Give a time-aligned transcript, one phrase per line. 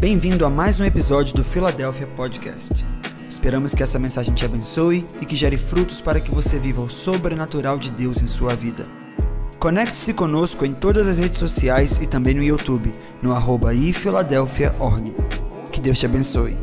[0.00, 2.84] Bem-vindo a mais um episódio do Philadelphia Podcast.
[3.28, 6.90] Esperamos que essa mensagem te abençoe e que gere frutos para que você viva o
[6.90, 8.84] sobrenatural de Deus em sua vida.
[9.58, 15.14] Conecte-se conosco em todas as redes sociais e também no YouTube, no arroba ifiladelphia.org.
[15.72, 16.56] Que Deus te abençoe.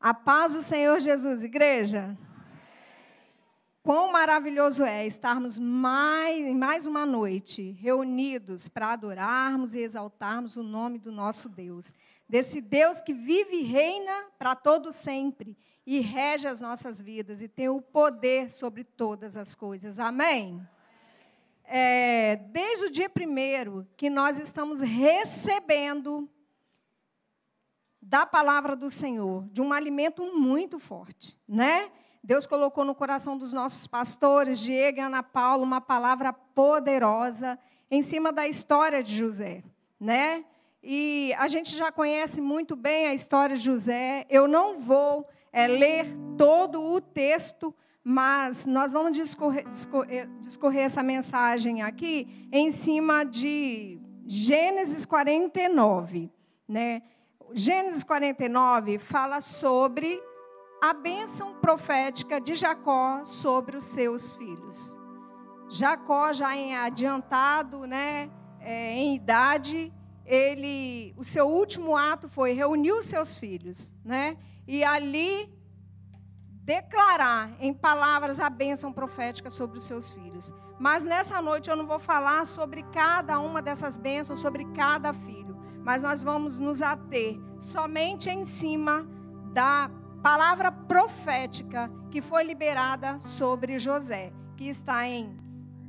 [0.00, 2.16] A paz do Senhor Jesus, igreja.
[3.88, 10.98] Quão maravilhoso é estarmos mais, mais uma noite reunidos para adorarmos e exaltarmos o nome
[10.98, 11.94] do nosso Deus.
[12.28, 15.56] Desse Deus que vive e reina para todo sempre
[15.86, 19.98] e rege as nossas vidas e tem o poder sobre todas as coisas.
[19.98, 20.60] Amém?
[21.64, 26.28] É, desde o dia primeiro que nós estamos recebendo
[28.02, 31.90] da palavra do Senhor, de um alimento muito forte, né?
[32.22, 37.58] Deus colocou no coração dos nossos pastores, Diego e Ana Paula, uma palavra poderosa
[37.90, 39.62] em cima da história de José,
[39.98, 40.44] né?
[40.82, 44.26] E a gente já conhece muito bem a história de José.
[44.30, 51.02] Eu não vou é, ler todo o texto, mas nós vamos discorrer, discorrer, discorrer essa
[51.02, 56.30] mensagem aqui em cima de Gênesis 49,
[56.66, 57.02] né?
[57.52, 60.22] Gênesis 49 fala sobre
[60.80, 64.98] a bênção profética de Jacó sobre os seus filhos.
[65.68, 69.92] Jacó, já em adiantado, né, é, em idade,
[70.24, 75.52] ele, o seu último ato foi reunir os seus filhos, né, e ali
[76.62, 80.54] declarar em palavras a bênção profética sobre os seus filhos.
[80.78, 85.56] Mas nessa noite eu não vou falar sobre cada uma dessas bênçãos, sobre cada filho,
[85.82, 89.06] mas nós vamos nos ater somente em cima
[89.52, 89.90] da
[90.22, 95.38] palavra profética que foi liberada sobre José, que está em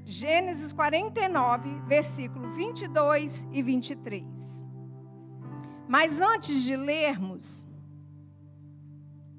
[0.05, 4.65] Gênesis 49, versículo 22 e 23.
[5.87, 7.65] Mas antes de lermos,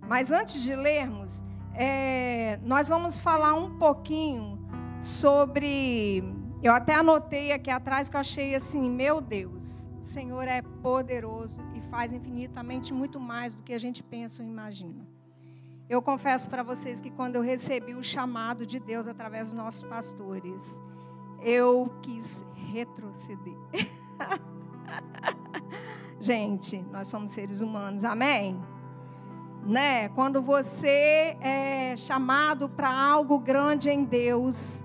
[0.06, 1.42] mas antes de lermos,
[1.74, 4.58] é, nós vamos falar um pouquinho
[5.00, 6.22] sobre.
[6.62, 11.62] Eu até anotei aqui atrás que eu achei assim, meu Deus, o Senhor é poderoso
[11.90, 15.06] faz infinitamente muito mais do que a gente pensa ou imagina.
[15.88, 19.82] Eu confesso para vocês que quando eu recebi o chamado de Deus através dos nossos
[19.82, 20.80] pastores,
[21.42, 23.56] eu quis retroceder.
[26.20, 28.62] gente, nós somos seres humanos, amém?
[29.66, 30.08] Né?
[30.10, 34.84] Quando você é chamado para algo grande em Deus,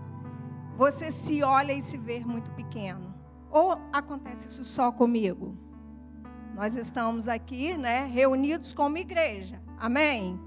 [0.76, 3.14] você se olha e se vê muito pequeno.
[3.52, 5.65] Ou acontece isso só comigo?
[6.56, 9.62] Nós estamos aqui, né, reunidos como igreja.
[9.78, 10.40] Amém?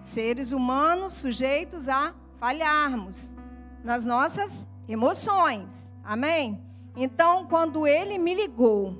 [0.00, 3.36] Seres humanos sujeitos a falharmos
[3.84, 5.92] nas nossas emoções.
[6.02, 6.60] Amém?
[6.96, 8.98] Então, quando ele me ligou,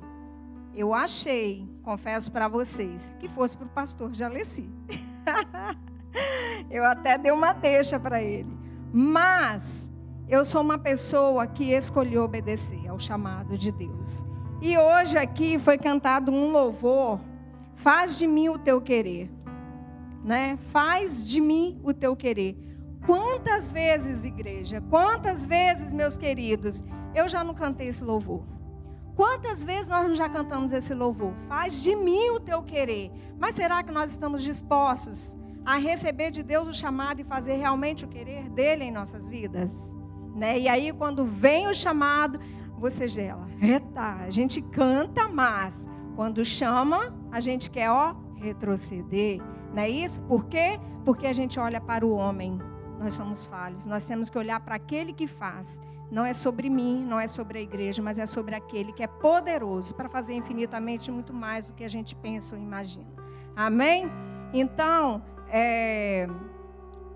[0.73, 4.69] eu achei, confesso para vocês, que fosse para o pastor Jaleci.
[6.71, 8.57] eu até dei uma deixa para ele.
[8.93, 9.89] Mas
[10.29, 14.23] eu sou uma pessoa que escolheu obedecer ao chamado de Deus.
[14.65, 17.19] E hoje aqui foi cantado um louvor.
[17.75, 19.29] Faz de mim o teu querer.
[20.23, 20.57] Né?
[20.71, 22.55] Faz de mim o teu querer.
[23.05, 26.81] Quantas vezes, igreja, quantas vezes, meus queridos,
[27.13, 28.45] eu já não cantei esse louvor?
[29.17, 31.33] Quantas vezes nós já cantamos esse louvor?
[31.49, 33.11] Faz de mim o teu querer.
[33.37, 35.35] Mas será que nós estamos dispostos
[35.65, 39.93] a receber de Deus o chamado e fazer realmente o querer dele em nossas vidas?
[40.33, 40.57] Né?
[40.57, 42.39] E aí, quando vem o chamado,
[42.83, 43.47] você gela.
[43.61, 49.41] Eita, a gente canta, mas quando chama, a gente quer, ó, retroceder.
[49.73, 50.21] Não é isso?
[50.23, 50.77] Por quê?
[51.05, 52.59] Porque a gente olha para o homem.
[52.99, 53.85] Nós somos falhos.
[53.85, 55.81] Nós temos que olhar para aquele que faz.
[56.11, 59.07] Não é sobre mim, não é sobre a igreja, mas é sobre aquele que é
[59.07, 63.07] poderoso para fazer infinitamente muito mais do que a gente pensa ou imagina.
[63.55, 64.11] Amém?
[64.53, 66.27] Então, é,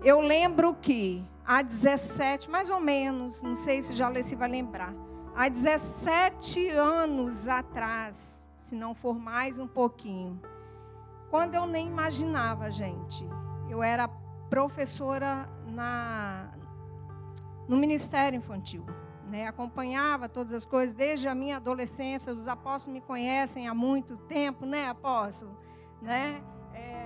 [0.02, 4.94] eu lembro que há 17, mais ou menos, não sei se já se vai lembrar,
[5.38, 10.42] há 17 anos atrás, se não for mais um pouquinho,
[11.30, 13.24] quando eu nem imaginava, gente,
[13.70, 14.08] eu era
[14.50, 16.50] professora na,
[17.68, 18.84] no Ministério Infantil.
[19.30, 19.46] Né?
[19.46, 22.32] Acompanhava todas as coisas desde a minha adolescência.
[22.32, 25.56] Os apóstolos me conhecem há muito tempo, né, apóstolo?
[26.02, 26.42] Né?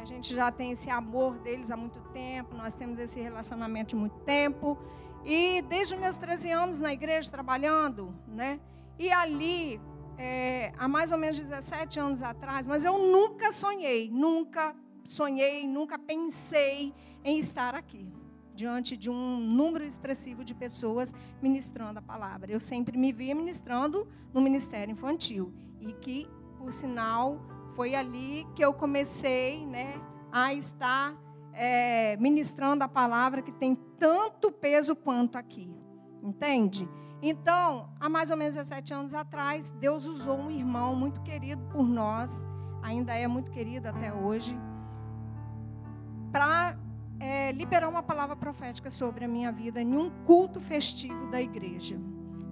[0.02, 3.96] a gente já tem esse amor deles há muito tempo, nós temos esse relacionamento de
[3.96, 4.76] muito tempo.
[5.24, 8.60] E desde os meus 13 anos na igreja trabalhando, né?
[8.98, 9.80] E ali,
[10.18, 14.74] é, há mais ou menos 17 anos atrás, mas eu nunca sonhei, nunca
[15.04, 16.92] sonhei, nunca pensei
[17.24, 18.12] em estar aqui
[18.54, 22.52] diante de um número expressivo de pessoas ministrando a palavra.
[22.52, 26.28] Eu sempre me via ministrando no ministério infantil e que,
[26.58, 27.40] por sinal,
[27.74, 31.16] foi ali que eu comecei, né, a estar
[31.52, 35.72] é, ministrando a palavra que tem tanto peso quanto aqui,
[36.20, 36.88] entende?
[37.22, 41.84] Então, há mais ou menos 17 anos atrás, Deus usou um irmão muito querido por
[41.84, 42.48] nós,
[42.82, 44.58] ainda é muito querido até hoje,
[46.32, 46.76] para
[47.20, 51.96] é, liberar uma palavra profética sobre a minha vida em um culto festivo da igreja.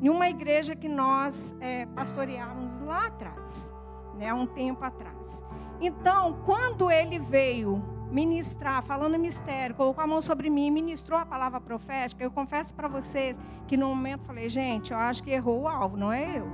[0.01, 3.73] Em uma igreja que nós é, pastoreávamos lá atrás,
[4.15, 5.45] né, há um tempo atrás.
[5.81, 11.61] Então, quando ele veio ministrar, falando mistério, colocou a mão sobre mim, ministrou a palavra
[11.61, 15.69] profética, eu confesso para vocês que no momento falei, gente, eu acho que errou o
[15.69, 16.49] alvo, não é eu.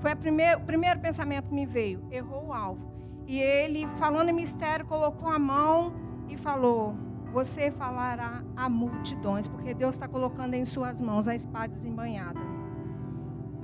[0.00, 2.92] Foi o primeiro pensamento que me veio, errou o alvo.
[3.26, 5.94] E ele, falando mistério, colocou a mão
[6.28, 6.94] e falou:
[7.32, 12.38] Você falará a multidões, porque Deus está colocando em suas mãos a espada desembanhada.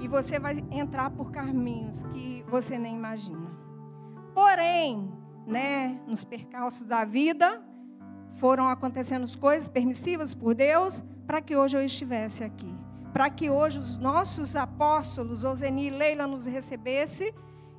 [0.00, 3.50] E você vai entrar por caminhos que você nem imagina.
[4.32, 5.12] Porém,
[5.46, 7.62] né, nos percalços da vida,
[8.36, 12.74] foram acontecendo coisas permissivas por Deus para que hoje eu estivesse aqui.
[13.12, 17.34] Para que hoje os nossos apóstolos, Oseni e Leila, nos recebesse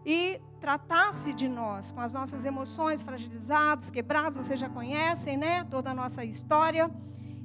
[0.06, 5.64] e tratasse de nós com as nossas emoções fragilizadas, quebradas, vocês já conhecem, né?
[5.66, 6.92] Toda a nossa história.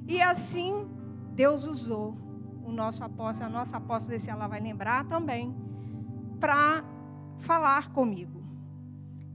[0.07, 0.87] E assim
[1.33, 2.15] Deus usou
[2.63, 5.55] o nosso apóstolo, a nossa apóstola, esse ela vai lembrar também,
[6.39, 6.83] para
[7.37, 8.36] falar comigo.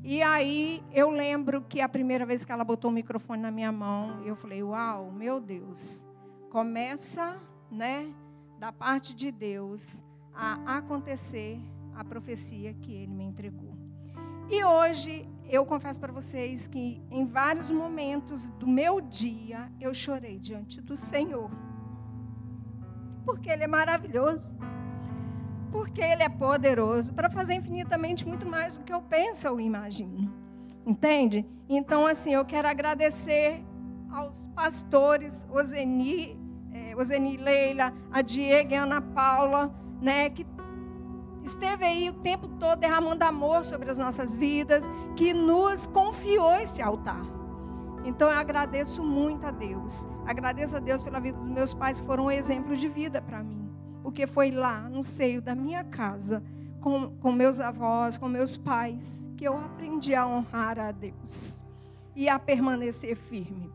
[0.04, 3.70] E aí eu lembro que a primeira vez que ela botou o microfone na minha
[3.70, 6.04] mão, eu falei: "Uau, meu Deus.
[6.50, 7.40] Começa,
[7.70, 8.12] né,
[8.58, 10.04] da parte de Deus
[10.34, 11.60] a acontecer
[11.94, 13.76] a profecia que ele me entregou".
[14.50, 20.36] E hoje eu confesso para vocês que em vários momentos do meu dia eu chorei
[20.36, 21.48] diante do Senhor.
[23.24, 24.52] Porque ele é maravilhoso
[25.72, 30.30] porque Ele é poderoso para fazer infinitamente muito mais do que eu penso ou imagino.
[30.86, 31.46] Entende?
[31.68, 33.64] Então, assim, eu quero agradecer
[34.12, 36.38] aos pastores, Ozeni,
[36.70, 40.46] é, Ozeni Leila, a Diego e a Ana Paula, né, que
[41.42, 46.82] esteve aí o tempo todo derramando amor sobre as nossas vidas, que nos confiou esse
[46.82, 47.22] altar.
[48.04, 50.08] Então eu agradeço muito a Deus.
[50.26, 53.42] Agradeço a Deus pela vida dos meus pais, que foram um exemplo de vida para
[53.42, 53.61] mim
[54.02, 56.42] porque foi lá no seio da minha casa,
[56.80, 61.64] com, com meus avós, com meus pais, que eu aprendi a honrar a Deus
[62.14, 63.72] e a permanecer firme.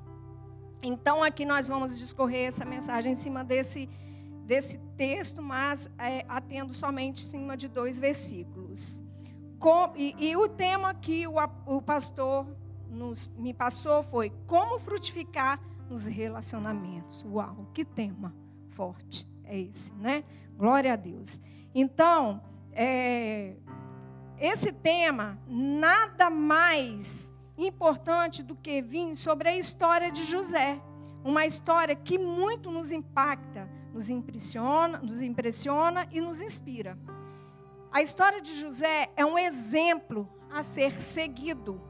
[0.83, 3.89] Então, aqui nós vamos discorrer essa mensagem em cima desse,
[4.45, 9.03] desse texto, mas é, atendo somente em cima de dois versículos.
[9.57, 11.35] Com, e, e, o tema que o,
[11.65, 12.45] o pastor
[12.89, 15.59] nos, me passou foi como frutificar
[15.89, 17.25] nos relacionamentos.
[17.27, 18.35] Uau, que tema
[18.69, 20.23] forte é esse, né?
[20.57, 21.41] Glória a Deus.
[21.73, 22.41] Então,
[22.73, 23.55] é,
[24.39, 30.79] esse tema nada mais importante do que vir sobre a história de José,
[31.23, 36.97] uma história que muito nos impacta, nos impressiona, nos impressiona e nos inspira.
[37.91, 41.81] A história de José é um exemplo a ser seguido.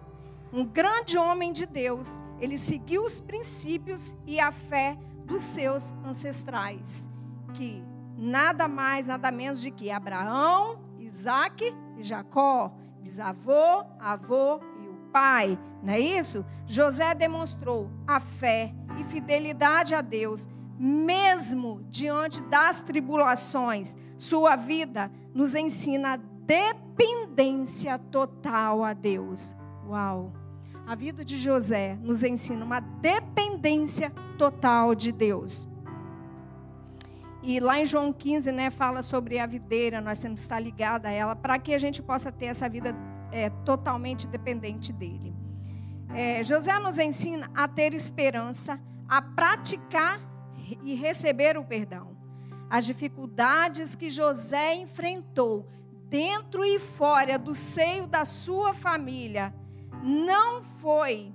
[0.53, 7.09] Um grande homem de Deus, ele seguiu os princípios e a fé dos seus ancestrais
[7.53, 7.83] que
[8.17, 15.57] nada mais, nada menos de que Abraão, Isaac e Jacó, bisavô, avô e o pai,
[15.81, 16.45] não é isso?
[16.65, 23.95] José demonstrou a fé e fidelidade a Deus, mesmo diante das tribulações.
[24.17, 29.55] Sua vida nos ensina dependência total a Deus.
[29.87, 30.33] Uau!
[30.87, 35.67] A vida de José nos ensina uma dependência total de Deus.
[37.47, 41.07] E lá em João 15, né, fala sobre a videira, nós temos que estar ligada
[41.07, 42.93] a ela, para que a gente possa ter essa vida
[43.31, 45.33] é, totalmente dependente dele.
[46.13, 48.77] É, José nos ensina a ter esperança,
[49.07, 50.19] a praticar
[50.83, 52.17] e receber o perdão.
[52.69, 55.69] As dificuldades que José enfrentou
[56.09, 59.53] dentro e fora do seio da sua família
[60.03, 61.31] não foi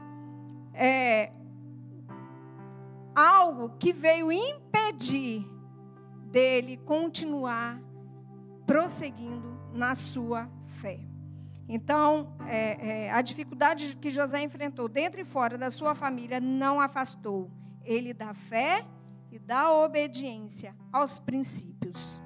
[0.74, 1.32] é,
[3.14, 5.50] algo que veio impedir
[6.32, 7.80] dele continuar
[8.66, 10.98] prosseguindo na sua fé.
[11.68, 16.80] Então, é, é, a dificuldade que José enfrentou dentro e fora da sua família não
[16.80, 17.50] afastou
[17.84, 18.84] ele da fé
[19.30, 22.20] e da obediência aos princípios.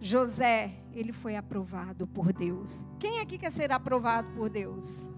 [0.00, 2.86] José, ele foi aprovado por Deus.
[2.98, 5.12] Quem aqui quer ser aprovado por Deus?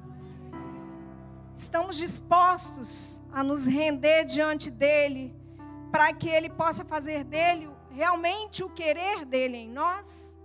[1.57, 5.35] estamos dispostos a nos render diante dele,
[5.91, 10.39] para que ele possa fazer dele realmente o querer dele em nós,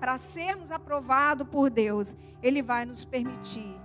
[0.00, 3.80] para sermos aprovados por Deus, ele vai nos permitir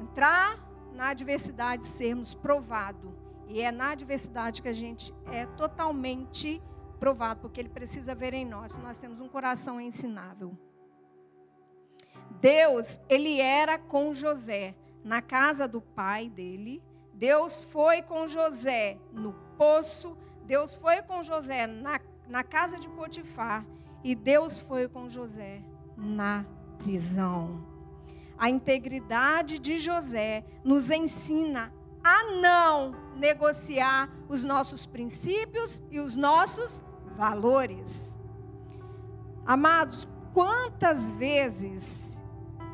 [0.00, 0.58] entrar
[0.92, 3.12] na adversidade, sermos provados.
[3.46, 6.60] E é na adversidade que a gente é totalmente
[6.98, 10.58] provado, porque ele precisa ver em nós, nós temos um coração ensinável.
[12.40, 14.74] Deus, ele era com José
[15.04, 16.82] na casa do pai dele.
[17.12, 20.18] Deus foi com José no poço.
[20.44, 23.64] Deus foi com José na, na casa de Potifar.
[24.02, 25.62] E Deus foi com José
[25.96, 26.44] na
[26.78, 27.64] prisão.
[28.36, 36.82] A integridade de José nos ensina a não negociar os nossos princípios e os nossos
[37.16, 38.20] valores.
[39.46, 42.20] Amados, quantas vezes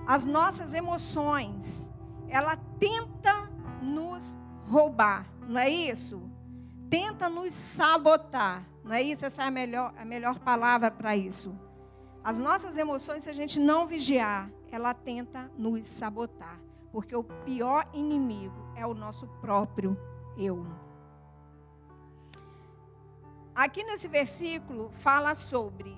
[0.07, 1.89] as nossas emoções,
[2.29, 3.51] ela tenta
[3.83, 6.30] nos roubar, não é isso?
[6.91, 9.25] Tenta nos sabotar, não é isso?
[9.25, 11.57] Essa é a melhor, a melhor palavra para isso.
[12.23, 16.61] As nossas emoções, se a gente não vigiar, ela tenta nos sabotar,
[16.93, 19.97] porque o pior inimigo é o nosso próprio
[20.37, 20.67] eu.
[23.55, 25.97] Aqui nesse versículo fala sobre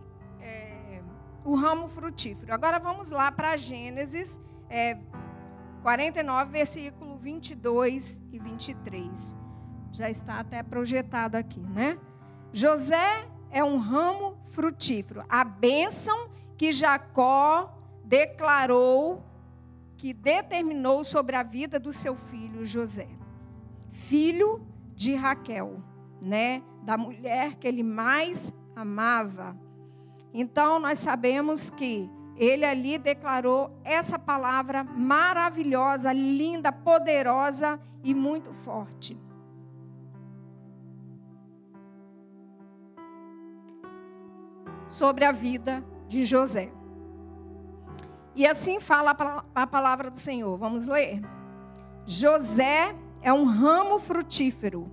[1.45, 2.53] o ramo frutífero.
[2.53, 4.99] Agora vamos lá para Gênesis é,
[5.83, 9.42] 49, versículo 22 e 23.
[9.93, 11.99] Já está até projetado aqui, né?
[12.53, 15.25] José é um ramo frutífero.
[15.29, 19.23] A bênção que Jacó declarou,
[19.97, 23.09] que determinou sobre a vida do seu filho José.
[23.91, 25.83] Filho de Raquel,
[26.21, 26.63] né?
[26.83, 29.57] Da mulher que ele mais amava.
[30.33, 39.17] Então, nós sabemos que ele ali declarou essa palavra maravilhosa, linda, poderosa e muito forte.
[44.93, 46.71] Sobre a vida de José.
[48.35, 49.17] E assim fala
[49.55, 50.57] a palavra do Senhor.
[50.59, 51.21] Vamos ler.
[52.07, 54.91] José é um ramo frutífero.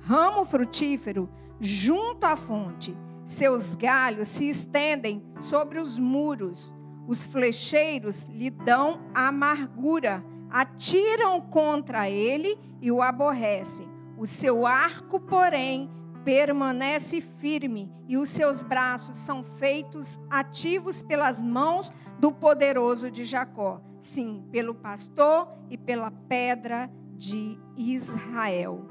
[0.00, 1.28] Ramo frutífero
[1.60, 2.96] junto à fonte
[3.28, 6.74] seus galhos se estendem sobre os muros.
[7.06, 13.86] Os flecheiros lhe dão amargura, atiram contra ele e o aborrecem.
[14.16, 15.90] O seu arco, porém,
[16.28, 23.80] permanece firme e os seus braços são feitos ativos pelas mãos do poderoso de Jacó.
[23.98, 28.86] Sim, pelo pastor e pela pedra de Israel.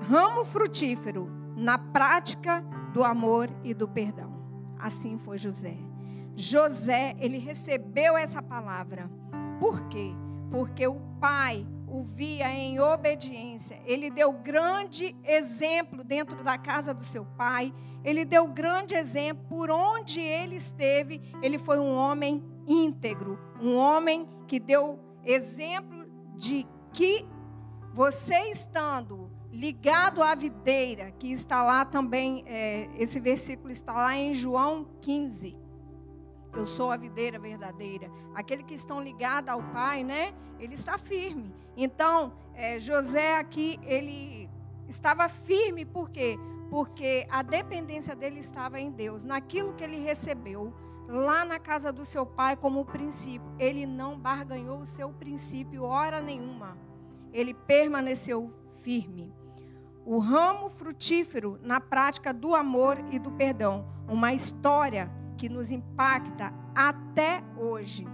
[0.00, 2.64] ramo frutífero na prática
[2.94, 4.32] do amor e do perdão.
[4.78, 5.76] Assim foi José.
[6.34, 9.10] José, ele recebeu essa palavra.
[9.60, 10.12] Por quê?
[10.50, 13.80] Porque o pai o via em obediência.
[13.84, 17.72] Ele deu grande exemplo dentro da casa do seu pai.
[18.04, 21.20] Ele deu grande exemplo por onde ele esteve.
[21.42, 27.26] Ele foi um homem íntegro, um homem que deu exemplo de que
[27.92, 34.34] você estando ligado à videira, que está lá também, é, esse versículo está lá em
[34.34, 35.56] João 15.
[36.54, 38.10] Eu sou a videira verdadeira.
[38.34, 40.34] Aquele que estão ligados ao Pai, né?
[40.58, 41.54] Ele está firme.
[41.80, 44.50] Então, é, José aqui, ele
[44.88, 46.36] estava firme, por quê?
[46.68, 50.74] Porque a dependência dele estava em Deus, naquilo que ele recebeu
[51.06, 53.48] lá na casa do seu pai como princípio.
[53.60, 56.76] Ele não barganhou o seu princípio hora nenhuma.
[57.32, 59.32] Ele permaneceu firme
[60.04, 63.86] o ramo frutífero na prática do amor e do perdão.
[64.08, 68.08] Uma história que nos impacta até hoje.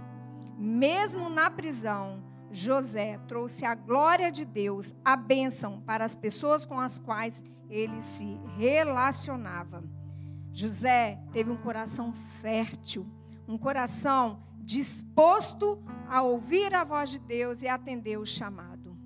[0.57, 2.21] Mesmo na prisão,
[2.55, 8.01] José trouxe a glória de Deus, a bênção para as pessoas com as quais ele
[8.01, 9.83] se relacionava.
[10.53, 13.05] José teve um coração fértil,
[13.45, 18.97] um coração disposto a ouvir a voz de Deus e atender o chamado.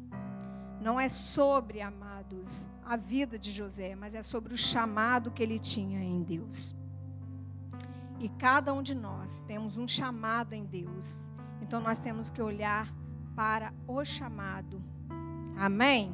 [0.79, 5.57] Não é sobre, amados, a vida de José, mas é sobre o chamado que ele
[5.57, 6.75] tinha em Deus.
[8.19, 11.31] E cada um de nós temos um chamado em Deus.
[11.61, 12.98] Então nós temos que olhar
[13.39, 14.83] para o chamado.
[15.57, 16.13] Amém?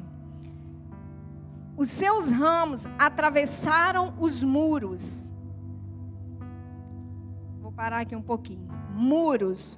[1.76, 5.34] Os seus ramos atravessaram os muros.
[7.60, 8.68] Vou parar aqui um pouquinho.
[8.92, 9.76] Muros.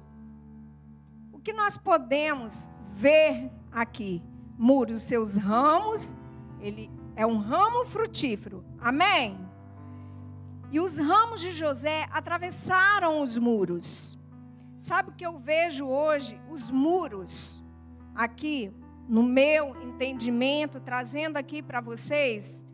[1.31, 4.21] O que nós podemos ver aqui?
[4.55, 6.15] Muros, seus ramos
[6.59, 8.63] ele é um ramo frutífero.
[8.79, 9.39] Amém?
[10.69, 14.18] E os ramos de José atravessaram os muros.
[14.79, 16.39] Sabe o que eu vejo hoje?
[16.49, 17.61] Os muros
[18.15, 18.73] aqui,
[19.09, 22.65] no meu entendimento, trazendo aqui para vocês,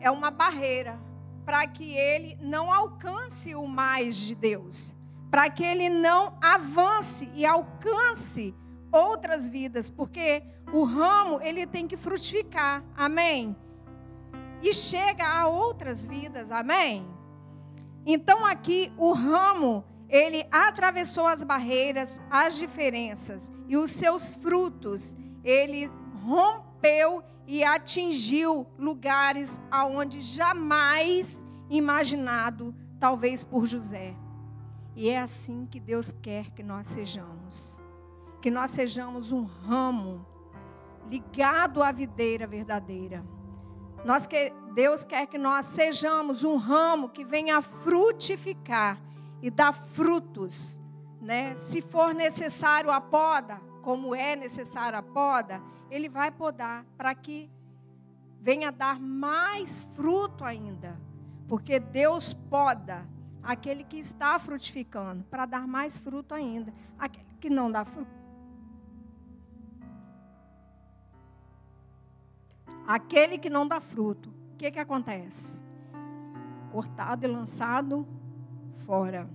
[0.00, 0.98] é uma barreira
[1.44, 4.92] para que ele não alcance o mais de Deus,
[5.30, 8.52] para que ele não avance e alcance
[8.90, 12.82] outras vidas, porque o ramo ele tem que frutificar.
[12.96, 13.56] Amém.
[14.60, 16.50] E chega a outras vidas.
[16.50, 17.06] Amém.
[18.04, 25.90] Então aqui o ramo ele atravessou as barreiras, as diferenças e os seus frutos, ele
[26.24, 34.14] rompeu e atingiu lugares aonde jamais imaginado, talvez por José.
[34.96, 37.80] E é assim que Deus quer que nós sejamos.
[38.42, 40.26] Que nós sejamos um ramo
[41.08, 43.24] ligado à videira verdadeira.
[44.04, 49.00] Nós que, Deus quer que nós sejamos um ramo que venha frutificar
[49.42, 50.80] e dar frutos,
[51.20, 51.54] né?
[51.54, 57.50] Se for necessário a poda, como é necessário a poda, ele vai podar para que
[58.40, 60.98] venha dar mais fruto ainda.
[61.46, 63.06] Porque Deus poda
[63.42, 66.72] aquele que está frutificando para dar mais fruto ainda.
[66.98, 68.18] Aquele que não dá fruto.
[72.86, 75.62] Aquele que não dá fruto, o que, que acontece?
[76.72, 78.08] Cortado e lançado
[78.88, 79.28] fora.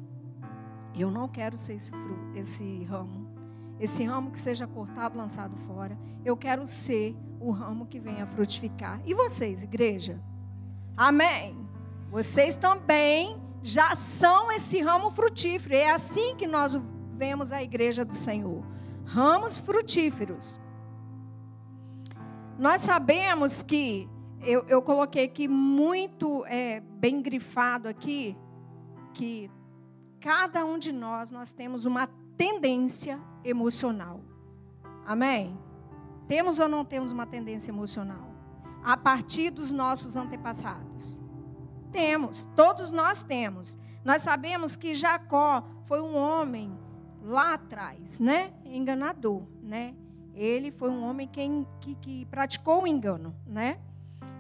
[0.96, 3.32] Eu não quero ser esse, fruto, esse ramo.
[3.80, 5.96] Esse ramo que seja cortado, lançado fora.
[6.26, 9.00] Eu quero ser o ramo que venha frutificar.
[9.06, 10.20] E vocês, igreja?
[10.98, 11.56] Amém.
[12.10, 15.76] Vocês também já são esse ramo frutífero.
[15.76, 16.76] É assim que nós
[17.16, 18.66] vemos a igreja do Senhor.
[19.06, 20.60] Ramos frutíferos.
[22.58, 24.10] Nós sabemos que,
[24.42, 28.36] eu, eu coloquei aqui muito é, bem grifado aqui,
[29.14, 29.50] que
[30.20, 34.22] cada um de nós, nós temos uma tendência emocional.
[35.06, 35.58] Amém?
[36.28, 38.34] Temos ou não temos uma tendência emocional?
[38.84, 41.22] A partir dos nossos antepassados.
[41.92, 43.78] Temos, todos nós temos.
[44.04, 46.78] Nós sabemos que Jacó foi um homem
[47.22, 48.54] lá atrás, né?
[48.66, 49.96] Enganador, né?
[50.34, 51.42] Ele foi um homem que,
[51.80, 53.80] que, que praticou o engano, né?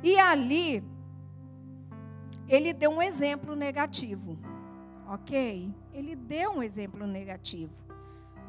[0.02, 0.84] E ali,
[2.48, 4.38] ele deu um exemplo negativo
[5.14, 5.74] ok?
[5.94, 7.74] Ele deu um exemplo negativo.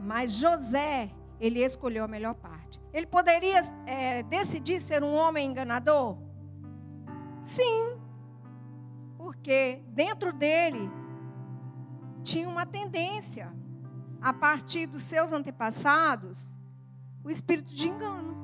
[0.00, 2.81] Mas José, ele escolheu a melhor parte.
[2.92, 6.16] Ele poderia é, decidir ser um homem enganador?
[7.42, 7.98] Sim,
[9.18, 10.90] porque dentro dele
[12.22, 13.53] tinha uma tendência,
[14.20, 16.55] a partir dos seus antepassados,
[17.22, 18.35] o espírito de engano.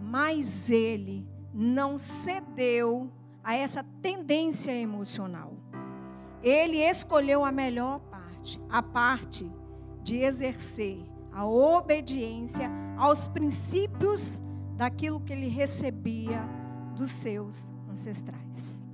[0.00, 3.10] Mas ele não cedeu
[3.42, 5.53] a essa tendência emocional
[6.44, 9.50] ele escolheu a melhor parte, a parte
[10.02, 11.02] de exercer
[11.32, 14.42] a obediência aos princípios
[14.76, 16.46] daquilo que ele recebia
[16.94, 18.86] dos seus ancestrais.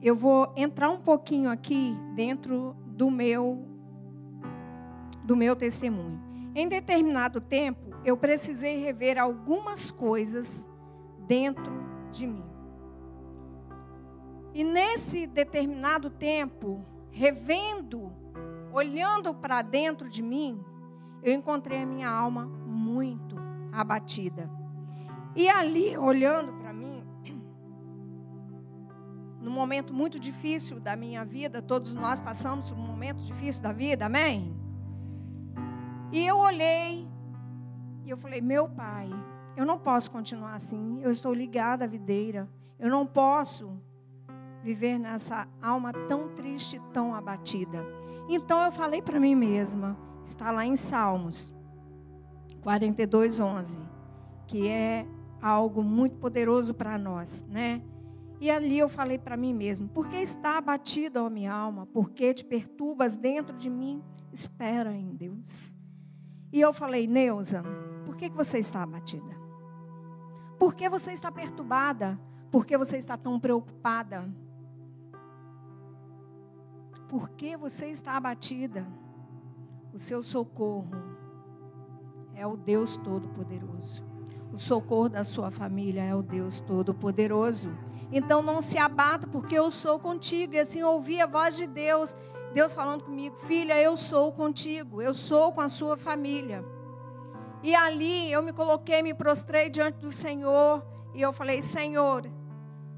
[0.00, 3.66] Eu vou entrar um pouquinho aqui dentro do meu
[5.24, 6.18] do meu testemunho.
[6.54, 10.70] Em determinado tempo, eu precisei rever algumas coisas
[11.26, 11.70] dentro
[12.10, 12.49] de mim.
[14.52, 18.12] E nesse determinado tempo, revendo,
[18.72, 20.60] olhando para dentro de mim,
[21.22, 23.36] eu encontrei a minha alma muito
[23.72, 24.50] abatida.
[25.36, 27.04] E ali, olhando para mim,
[29.40, 33.72] num momento muito difícil da minha vida, todos nós passamos por um momento difícil da
[33.72, 34.56] vida, amém?
[36.10, 37.08] E eu olhei
[38.04, 39.08] e eu falei: Meu pai,
[39.56, 43.80] eu não posso continuar assim, eu estou ligada à videira, eu não posso
[44.62, 47.84] viver nessa alma tão triste, tão abatida.
[48.28, 51.52] Então eu falei para mim mesma, está lá em Salmos
[52.62, 53.84] 42, 11,
[54.46, 55.06] que é
[55.40, 57.82] algo muito poderoso para nós, né?
[58.40, 61.86] E ali eu falei para mim mesmo: por que está abatida a minha alma?
[61.86, 64.02] Por que te perturbas dentro de mim?
[64.32, 65.76] Espera em Deus.
[66.52, 67.62] E eu falei: Neuza,
[68.04, 69.38] por que você está abatida?
[70.58, 72.18] Por que você está perturbada?
[72.50, 74.28] Por que você está tão preocupada?
[77.10, 78.86] Por que você está abatida?
[79.92, 80.94] O seu socorro
[82.36, 84.04] é o Deus Todo-Poderoso.
[84.52, 87.76] O socorro da sua família é o Deus Todo-Poderoso.
[88.12, 90.54] Então não se abata, porque eu sou contigo.
[90.54, 92.14] E assim ouvi a voz de Deus,
[92.54, 96.64] Deus falando comigo: Filha, eu sou contigo, eu sou com a sua família.
[97.60, 102.22] E ali eu me coloquei, me prostrei diante do Senhor e eu falei: Senhor,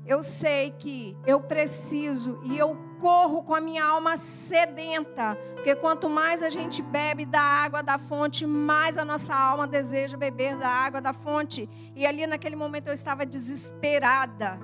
[0.04, 6.08] eu sei que eu preciso e eu corro com a minha alma sedenta, porque quanto
[6.08, 10.68] mais a gente bebe da água da fonte, mais a nossa alma deseja beber da
[10.68, 11.68] água da fonte.
[11.96, 14.56] E ali naquele momento eu estava desesperada,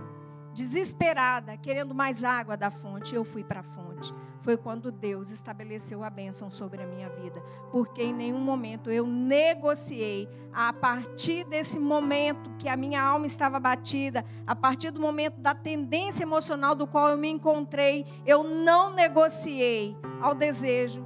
[0.54, 3.12] desesperada, querendo mais água da fonte.
[3.12, 4.14] Eu fui para a fonte
[4.48, 7.38] foi quando Deus estabeleceu a bênção sobre a minha vida.
[7.70, 10.26] Porque em nenhum momento eu negociei.
[10.50, 15.54] A partir desse momento que a minha alma estava batida, a partir do momento da
[15.54, 21.04] tendência emocional do qual eu me encontrei, eu não negociei ao desejo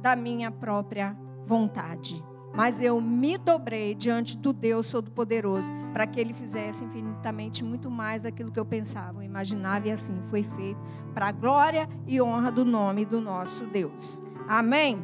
[0.00, 2.24] da minha própria vontade
[2.54, 8.22] mas eu me dobrei diante do Deus Todo-Poderoso para que Ele fizesse infinitamente muito mais
[8.22, 10.80] daquilo que eu pensava, imaginava e assim foi feito
[11.12, 14.22] para a glória e honra do nome do nosso Deus.
[14.48, 15.02] Amém?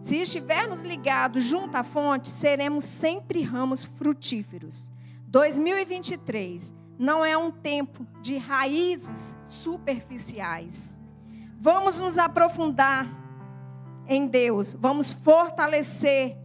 [0.00, 4.90] Se estivermos ligados junto à fonte, seremos sempre ramos frutíferos.
[5.26, 11.00] 2023 não é um tempo de raízes superficiais.
[11.60, 13.25] Vamos nos aprofundar
[14.08, 16.36] em Deus, vamos fortalecer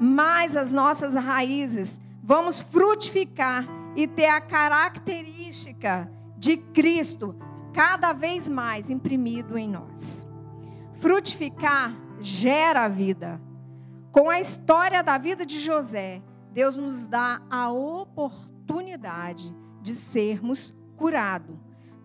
[0.00, 7.34] mais as nossas raízes, vamos frutificar e ter a característica de Cristo
[7.72, 10.26] cada vez mais imprimido em nós.
[10.98, 13.40] Frutificar gera vida.
[14.12, 21.56] Com a história da vida de José, Deus nos dá a oportunidade de sermos curados.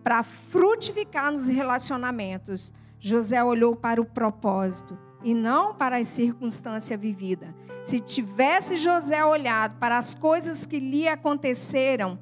[0.02, 2.72] Para frutificar nos relacionamentos,
[3.04, 7.54] José olhou para o propósito e não para a circunstância vivida.
[7.82, 12.18] Se tivesse José olhado para as coisas que lhe aconteceram,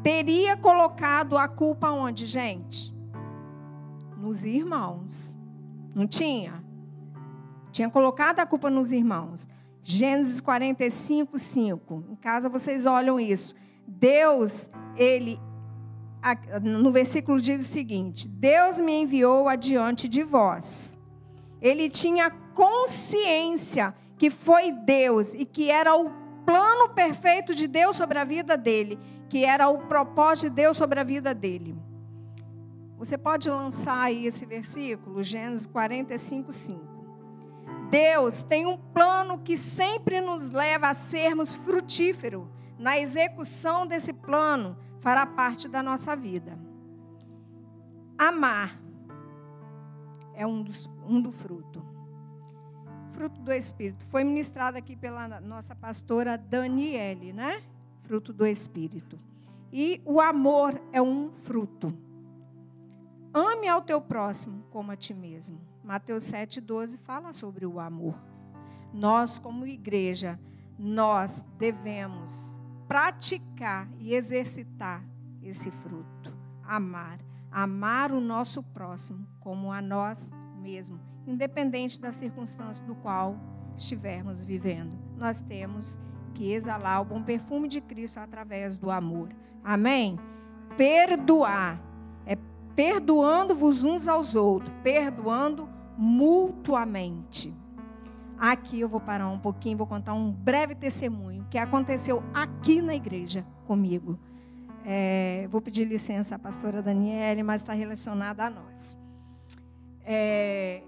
[0.00, 2.94] teria colocado a culpa onde, gente?
[4.16, 5.36] Nos irmãos.
[5.92, 6.62] Não tinha?
[7.72, 9.48] Tinha colocado a culpa nos irmãos.
[9.82, 12.04] Gênesis 45, 5.
[12.08, 13.52] Em casa vocês olham isso.
[13.84, 15.40] Deus, ele,
[16.62, 20.98] no versículo diz o seguinte: Deus me enviou adiante de vós
[21.60, 26.10] ele tinha consciência que foi Deus e que era o
[26.44, 30.98] plano perfeito de Deus sobre a vida dele, que era o propósito de Deus sobre
[31.00, 31.76] a vida dele.
[32.96, 36.98] Você pode lançar aí esse versículo, Gênesis 45, 5.
[37.90, 42.46] Deus tem um plano que sempre nos leva a sermos frutíferos.
[42.78, 46.58] Na execução desse plano, fará parte da nossa vida.
[48.16, 48.78] Amar
[50.34, 51.84] é um, dos, um do fruto.
[53.12, 54.06] Fruto do Espírito.
[54.06, 57.62] Foi ministrado aqui pela nossa pastora Daniele, né?
[58.02, 59.18] Fruto do Espírito.
[59.72, 61.92] E o amor é um fruto.
[63.32, 65.60] Ame ao teu próximo como a ti mesmo.
[65.84, 68.14] Mateus 7,12 fala sobre o amor.
[68.92, 70.38] Nós, como igreja,
[70.78, 72.57] nós devemos
[72.88, 75.04] praticar e exercitar
[75.42, 76.36] esse fruto.
[76.64, 77.18] Amar
[77.50, 83.36] amar o nosso próximo como a nós mesmos, independente da circunstância do qual
[83.76, 84.98] estivermos vivendo.
[85.16, 85.98] Nós temos
[86.34, 89.30] que exalar o bom perfume de Cristo através do amor.
[89.64, 90.18] Amém?
[90.76, 91.80] Perdoar
[92.26, 92.36] é
[92.74, 97.54] perdoando-vos uns aos outros, perdoando mutuamente.
[98.38, 102.94] Aqui eu vou parar um pouquinho, vou contar um breve testemunho que aconteceu aqui na
[102.94, 104.18] igreja comigo.
[104.84, 108.96] É, vou pedir licença à pastora Daniele, mas está relacionada a nós.
[110.04, 110.82] É,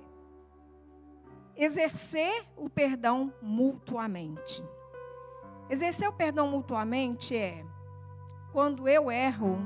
[1.57, 4.63] exercer o perdão mutuamente.
[5.69, 7.65] Exercer o perdão mutuamente é
[8.53, 9.59] quando eu erro,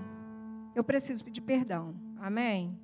[0.75, 1.95] eu preciso pedir perdão.
[2.19, 2.79] Amém?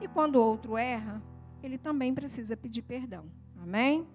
[0.00, 1.20] E quando o outro erra,
[1.62, 3.24] ele também precisa pedir perdão.
[3.68, 4.08] Amém?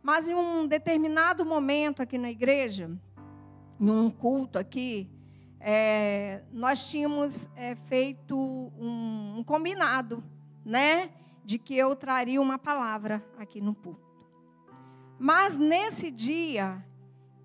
[0.00, 2.88] Mas em um determinado momento aqui na igreja,
[3.80, 5.10] em um culto aqui,
[5.58, 10.22] é, nós tínhamos é, feito um, um, combinado,
[10.64, 11.10] né?
[11.44, 14.06] De que eu traria uma palavra aqui no púlpito.
[15.18, 16.80] Mas nesse dia,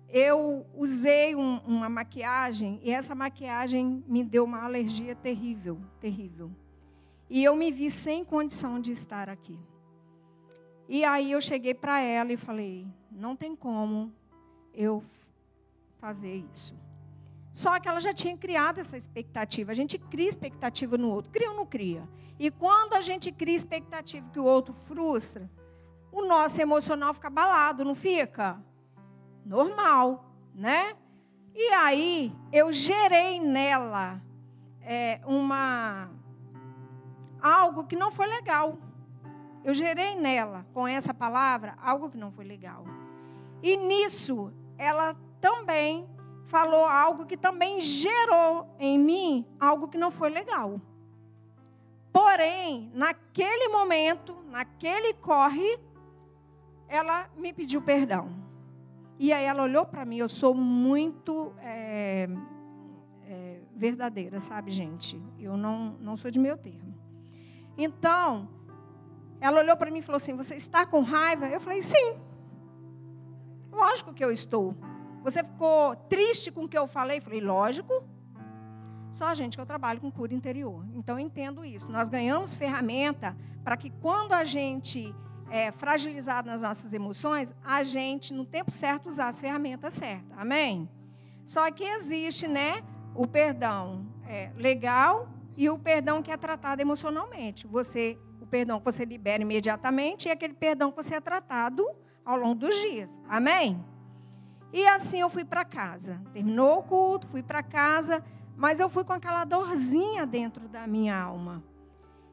[0.08, 6.52] eu usei um, uma maquiagem e essa maquiagem me deu uma alergia terrível, terrível.
[7.28, 9.58] E eu me vi sem condição de estar aqui.
[10.88, 14.12] E aí eu cheguei para ela e falei: não tem como
[14.72, 15.04] eu
[15.98, 16.74] fazer isso.
[17.52, 19.72] Só que ela já tinha criado essa expectativa.
[19.72, 21.30] A gente cria expectativa no outro.
[21.30, 22.08] Cria ou não cria?
[22.38, 25.50] E quando a gente cria expectativa que o outro frustra,
[26.12, 28.62] o nosso emocional fica abalado, não fica?
[29.44, 30.96] Normal, né?
[31.54, 34.22] E aí eu gerei nela
[34.80, 36.08] é, uma
[37.42, 38.78] algo que não foi legal.
[39.64, 42.84] Eu gerei nela com essa palavra algo que não foi legal.
[43.62, 46.08] E nisso ela também
[46.46, 50.80] falou algo que também gerou em mim algo que não foi legal.
[52.12, 55.78] Porém, naquele momento, naquele corre,
[56.88, 58.30] ela me pediu perdão.
[59.18, 62.28] E aí ela olhou para mim, eu sou muito é,
[63.26, 65.20] é, verdadeira, sabe, gente?
[65.38, 66.94] Eu não, não sou de meu termo.
[67.76, 68.48] Então,
[69.40, 71.46] ela olhou para mim e falou assim: Você está com raiva?
[71.48, 72.16] Eu falei: Sim.
[73.70, 74.74] Lógico que eu estou.
[75.22, 77.18] Você ficou triste com o que eu falei?
[77.18, 78.04] Eu falei: Lógico.
[79.10, 80.84] Só, gente, que eu trabalho com cura interior.
[80.94, 81.90] Então, eu entendo isso.
[81.90, 85.14] Nós ganhamos ferramenta para que quando a gente
[85.50, 90.38] é fragilizado nas nossas emoções, a gente, no tempo certo, usar as ferramentas certas.
[90.38, 90.88] Amém?
[91.44, 92.82] Só que existe, né,
[93.14, 97.66] o perdão é, legal e o perdão que é tratado emocionalmente.
[97.66, 101.86] Você, perdão que você libera imediatamente e aquele perdão que você é tratado
[102.24, 103.18] ao longo dos dias.
[103.28, 103.84] Amém?
[104.72, 106.20] E assim eu fui para casa.
[106.32, 108.24] Terminou o culto, fui para casa,
[108.56, 111.62] mas eu fui com aquela dorzinha dentro da minha alma.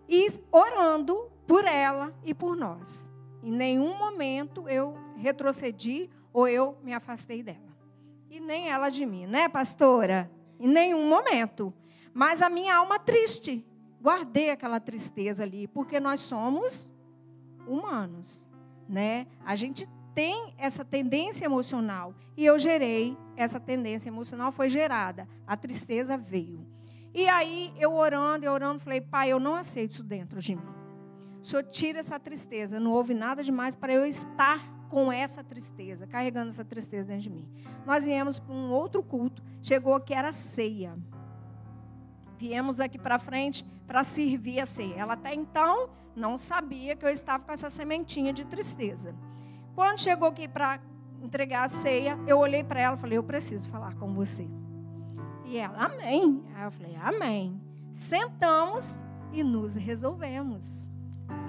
[0.07, 3.09] E orando por ela e por nós.
[3.41, 7.75] Em nenhum momento eu retrocedi ou eu me afastei dela.
[8.29, 10.29] E nem ela de mim, né, pastora?
[10.59, 11.73] Em nenhum momento.
[12.13, 13.65] Mas a minha alma triste.
[14.05, 16.93] Guardei aquela tristeza ali, porque nós somos
[17.65, 18.47] humanos,
[18.87, 19.25] né?
[19.43, 25.27] A gente tem essa tendência emocional e eu gerei essa tendência emocional foi gerada.
[25.47, 26.63] A tristeza veio.
[27.15, 30.75] E aí eu orando, e orando, falei: "Pai, eu não aceito isso dentro de mim.
[31.41, 32.79] O Senhor tira essa tristeza.
[32.79, 37.31] Não houve nada demais para eu estar com essa tristeza, carregando essa tristeza dentro de
[37.31, 37.49] mim.
[37.87, 40.95] Nós viemos para um outro culto, chegou que era ceia.
[42.37, 44.95] Viemos aqui para frente para servir a ceia.
[44.95, 49.15] Ela até então não sabia que eu estava com essa sementinha de tristeza.
[49.73, 50.79] Quando chegou aqui para
[51.21, 54.47] entregar a ceia, eu olhei para ela e falei: Eu preciso falar com você.
[55.45, 56.43] E ela, Amém.
[56.55, 57.61] Aí eu falei: Amém.
[57.91, 60.89] Sentamos e nos resolvemos.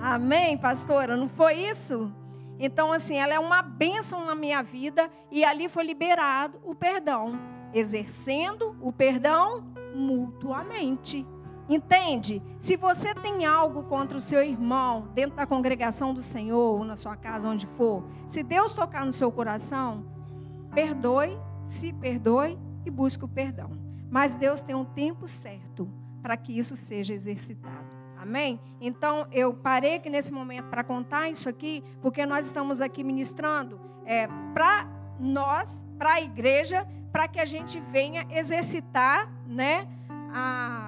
[0.01, 1.17] Amém, pastora?
[1.17, 2.13] Não foi isso?
[2.59, 7.39] Então, assim, ela é uma bênção na minha vida e ali foi liberado o perdão,
[7.73, 11.27] exercendo o perdão mutuamente.
[11.69, 12.43] Entende?
[12.59, 16.95] Se você tem algo contra o seu irmão dentro da congregação do Senhor, ou na
[16.95, 20.05] sua casa, onde for, se Deus tocar no seu coração,
[20.73, 23.71] perdoe, se perdoe e busque o perdão.
[24.09, 25.91] Mas Deus tem um tempo certo
[26.23, 27.97] para que isso seja exercitado.
[28.17, 28.61] Amém?
[28.81, 33.81] Então, eu parei aqui nesse momento para contar isso aqui, porque nós estamos aqui ministrando
[34.05, 39.87] é, para nós, para a igreja, para que a gente venha exercitar né,
[40.33, 40.86] a,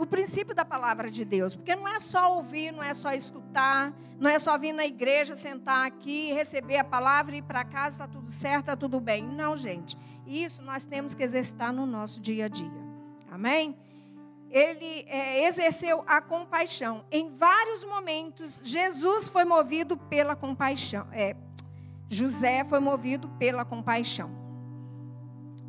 [0.00, 1.54] o princípio da palavra de Deus.
[1.54, 5.36] Porque não é só ouvir, não é só escutar, não é só vir na igreja,
[5.36, 9.26] sentar aqui, receber a palavra e ir para casa, está tudo certo, está tudo bem.
[9.26, 9.96] Não, gente.
[10.26, 12.70] Isso nós temos que exercitar no nosso dia a dia.
[13.30, 13.76] Amém?
[14.50, 17.04] ele é, exerceu a compaixão.
[17.10, 21.06] Em vários momentos, Jesus foi movido pela compaixão.
[21.12, 21.36] É,
[22.08, 24.30] José foi movido pela compaixão.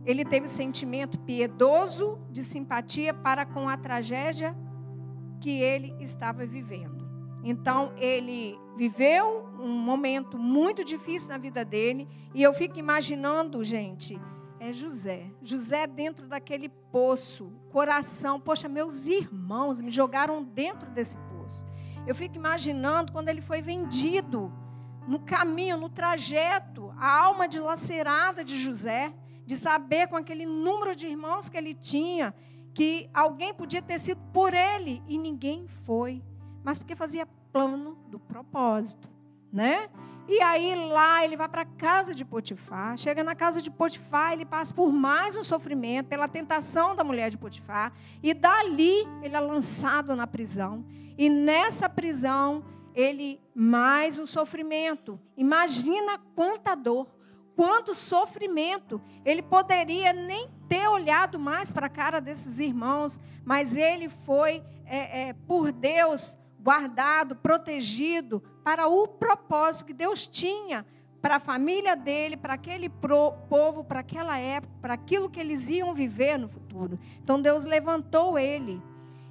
[0.05, 4.55] Ele teve sentimento piedoso de simpatia para com a tragédia
[5.39, 7.09] que ele estava vivendo.
[7.43, 14.19] Então, ele viveu um momento muito difícil na vida dele, e eu fico imaginando, gente,
[14.59, 15.31] é José.
[15.41, 18.39] José dentro daquele poço, coração.
[18.39, 21.65] Poxa, meus irmãos me jogaram dentro desse poço.
[22.05, 24.53] Eu fico imaginando quando ele foi vendido,
[25.07, 29.11] no caminho, no trajeto, a alma dilacerada de José,
[29.51, 32.33] de saber com aquele número de irmãos que ele tinha,
[32.73, 36.23] que alguém podia ter sido por ele e ninguém foi,
[36.63, 39.09] mas porque fazia plano do propósito,
[39.51, 39.89] né?
[40.25, 42.97] E aí lá ele vai para a casa de Potifar.
[42.97, 47.29] Chega na casa de Potifar, ele passa por mais um sofrimento, pela tentação da mulher
[47.29, 47.91] de Potifar.
[48.23, 50.85] E dali ele é lançado na prisão.
[51.17, 52.63] E nessa prisão,
[52.95, 55.19] ele mais um sofrimento.
[55.35, 57.07] Imagina quanta dor,
[57.55, 59.01] quanto sofrimento.
[59.23, 65.29] Ele poderia nem ter olhado mais para a cara desses irmãos, mas ele foi, é,
[65.29, 70.85] é, por Deus, guardado, protegido para o propósito que Deus tinha
[71.21, 75.93] para a família dele, para aquele povo, para aquela época, para aquilo que eles iam
[75.93, 76.99] viver no futuro.
[77.23, 78.81] Então Deus levantou ele.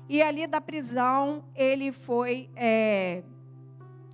[0.09, 3.22] E ali da prisão, ele foi, é,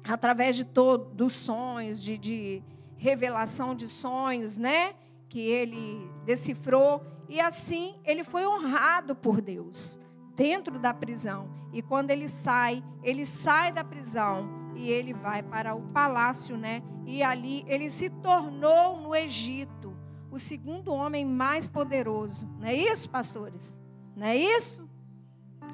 [0.05, 2.63] através de todos dos sonhos, de, de
[2.97, 4.95] revelação de sonhos, né?
[5.29, 7.05] Que ele decifrou.
[7.29, 9.99] E assim ele foi honrado por Deus
[10.35, 11.49] dentro da prisão.
[11.73, 16.83] E quando ele sai, ele sai da prisão e ele vai para o palácio, né?
[17.07, 19.97] E ali ele se tornou no Egito
[20.31, 22.47] o segundo homem mais poderoso.
[22.59, 23.81] Não é isso, pastores?
[24.15, 24.87] Não é isso?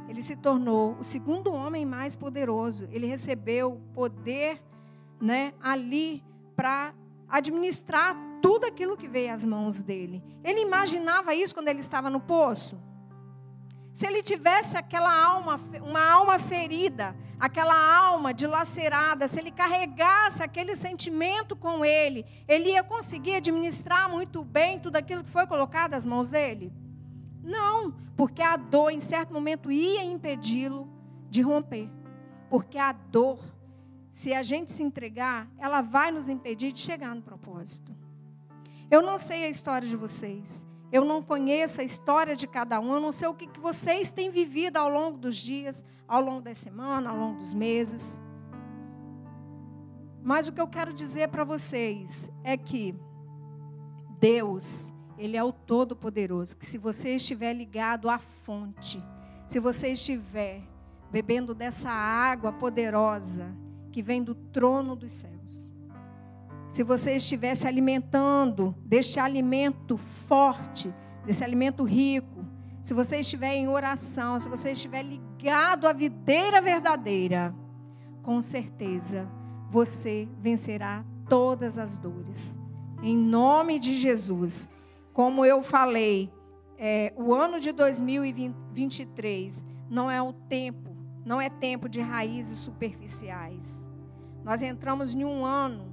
[0.09, 2.89] Ele se tornou o segundo homem mais poderoso.
[2.91, 4.63] Ele recebeu poder,
[5.21, 6.23] né, ali
[6.55, 6.95] para
[7.33, 10.23] administrar tudo aquilo que veio às mãos dele.
[10.45, 12.79] Ele imaginava isso quando ele estava no poço?
[13.95, 20.77] Se ele tivesse aquela alma, uma alma ferida, aquela alma dilacerada, se ele carregasse aquele
[20.77, 26.05] sentimento com ele, ele ia conseguir administrar muito bem tudo aquilo que foi colocado às
[26.05, 26.71] mãos dele?
[27.43, 30.89] Não, porque a dor em certo momento ia impedi-lo
[31.29, 31.91] de romper.
[32.49, 33.39] Porque a dor,
[34.13, 37.97] se a gente se entregar, ela vai nos impedir de chegar no propósito.
[38.91, 42.93] Eu não sei a história de vocês, eu não conheço a história de cada um,
[42.93, 46.55] eu não sei o que, vocês têm vivido ao longo dos dias, ao longo da
[46.55, 48.21] semana, ao longo dos meses.
[50.23, 52.95] Mas o que eu quero dizer para vocês é que
[54.21, 56.55] Deus, Ele é o Todo-Poderoso.
[56.59, 59.03] Que se você estiver ligado à fonte,
[59.47, 60.63] se você estiver
[61.11, 63.62] bebendo dessa água poderosa
[63.93, 65.65] que vem do trono dos céus,
[66.69, 70.93] se você estiver se alimentando deste alimento forte,
[71.27, 72.47] desse alimento rico,
[72.83, 77.55] se você estiver em oração, se você estiver ligado à videira verdadeira,
[78.23, 79.29] com certeza
[79.71, 82.59] você vencerá todas as dores.
[83.03, 84.69] Em nome de Jesus.
[85.13, 86.33] Como eu falei,
[86.79, 90.92] é, o ano de 2023 não é o tempo,
[91.25, 93.89] não é tempo de raízes superficiais.
[94.45, 95.93] Nós entramos em um ano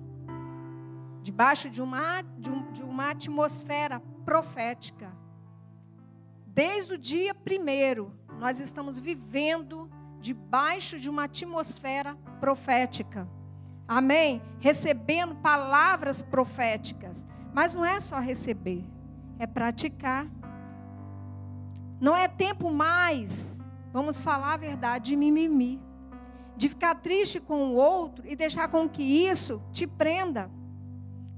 [1.22, 5.12] debaixo de uma, de, um, de uma atmosfera profética.
[6.48, 9.90] Desde o dia primeiro, nós estamos vivendo
[10.20, 13.28] debaixo de uma atmosfera profética.
[13.88, 14.42] Amém?
[14.60, 17.26] Recebendo palavras proféticas.
[17.54, 18.86] Mas não é só receber,
[19.38, 20.28] é praticar.
[22.00, 23.59] Não é tempo mais,
[23.92, 25.82] vamos falar a verdade, de mimimi.
[26.56, 30.52] De ficar triste com o outro e deixar com que isso te prenda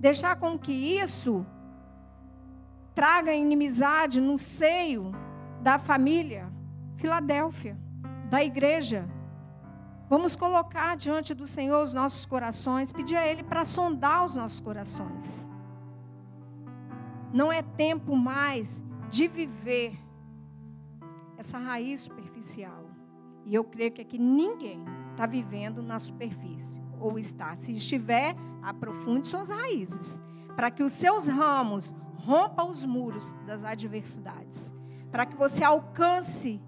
[0.02, 1.46] deixar com que isso
[2.96, 5.12] traga inimizade no seio
[5.62, 6.52] da família
[6.98, 7.78] Filadélfia,
[8.28, 9.08] da igreja.
[10.10, 14.60] Vamos colocar diante do Senhor os nossos corações, pedir a Ele para sondar os nossos
[14.60, 15.50] corações.
[17.32, 20.00] Não é tempo mais de viver
[21.42, 22.90] essa raiz superficial.
[23.46, 26.82] E eu creio que aqui ninguém está vivendo na superfície.
[27.00, 27.54] Ou está.
[27.56, 30.22] Se estiver, aprofunde suas raízes,
[30.56, 34.72] para que os seus ramos rompam os muros das adversidades,
[35.12, 36.62] para que você alcance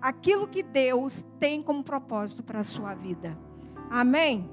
[0.00, 3.36] aquilo que Deus tem como propósito para a sua vida.
[3.90, 4.50] Amém?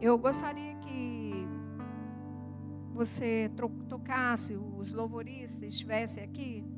[0.00, 1.46] Eu gostaria que
[2.94, 3.50] você
[3.88, 6.71] tocasse, os louvoristas estivessem aqui.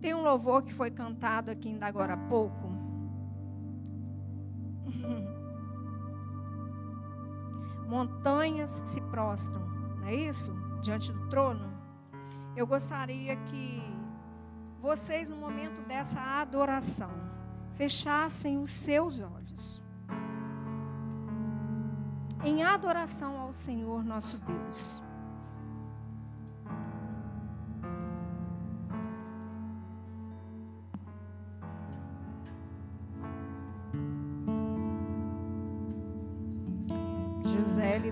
[0.00, 2.70] Tem um louvor que foi cantado aqui ainda agora há pouco.
[7.90, 9.60] montanhas se prostram,
[9.98, 10.54] não é isso?
[10.80, 11.68] Diante do trono.
[12.56, 13.82] Eu gostaria que
[14.80, 17.10] vocês, no momento dessa adoração,
[17.74, 19.82] fechassem os seus olhos.
[22.44, 25.02] Em adoração ao Senhor nosso Deus.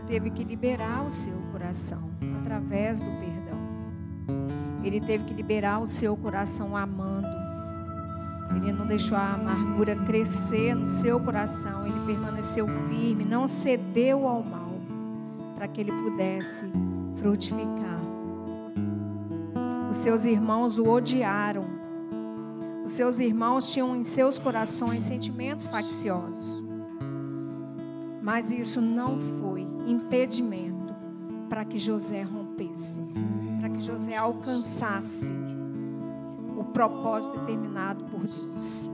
[0.08, 3.58] Teve que liberar o seu coração através do perdão.
[4.82, 7.28] Ele teve que liberar o seu coração amando.
[8.56, 11.86] Ele não deixou a amargura crescer no seu coração.
[11.86, 14.72] Ele permaneceu firme, não cedeu ao mal,
[15.54, 16.64] para que ele pudesse
[17.16, 18.00] frutificar.
[19.90, 21.66] Os seus irmãos o odiaram.
[22.82, 26.64] Os seus irmãos tinham em seus corações sentimentos facciosos.
[28.22, 30.94] Mas isso não foi impedimento
[31.48, 33.02] para que José rompesse,
[33.60, 35.30] para que José alcançasse
[36.56, 38.90] o propósito determinado por Deus.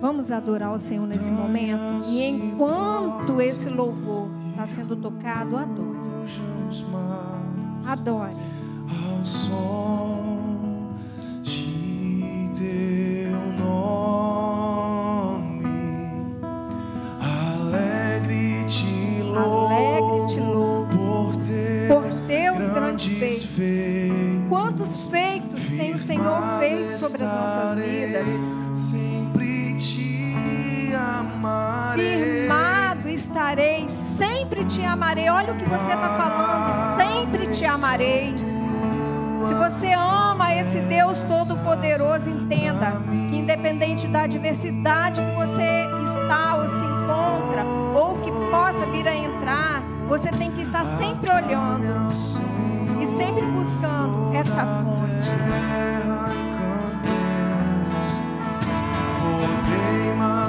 [0.00, 2.08] Vamos adorar o Senhor nesse momento.
[2.08, 5.98] E enquanto esse louvor está sendo tocado, adore.
[7.86, 8.36] Adore.
[23.06, 24.48] Grandes feitos.
[24.48, 28.76] Quantos feitos tem o Senhor feito sobre as nossas vidas?
[28.76, 32.24] Sempre te amarei.
[32.24, 35.28] Firmado estarei, sempre te amarei.
[35.28, 36.96] Olha o que você está falando.
[36.96, 38.34] Sempre te amarei.
[39.46, 46.68] Se você ama esse Deus Todo-Poderoso, entenda que, independente da adversidade que você está ou
[46.68, 52.14] se encontra, ou que possa vir a entrar, você tem que estar sempre olhando
[53.16, 55.02] sempre buscando essa fonte.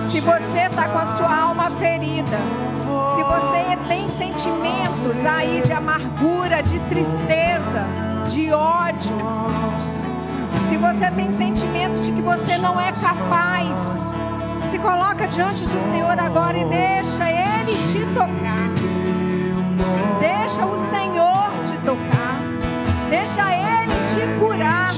[0.09, 2.37] Se você está com a sua alma ferida,
[3.15, 7.83] se você tem sentimentos aí de amargura, de tristeza,
[8.29, 9.17] de ódio,
[10.69, 13.77] se você tem sentimento de que você não é capaz,
[14.69, 18.63] se coloca diante do Senhor agora e deixa Ele te tocar.
[20.19, 22.42] Deixa o Senhor te tocar.
[23.13, 24.91] Deixa Ele te curar.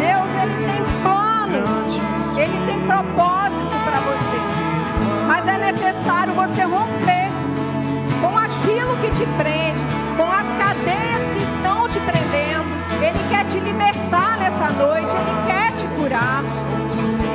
[0.00, 2.38] Deus, Ele tem planos.
[2.38, 4.38] Ele tem propósito para você.
[5.26, 7.28] Mas é necessário você romper
[8.22, 9.84] com aquilo que te prende,
[10.16, 12.70] com as cadeias que estão te prendendo.
[13.04, 16.42] Ele quer te libertar nessa noite, Ele quer te curar.
[16.44, 17.30] Queridos,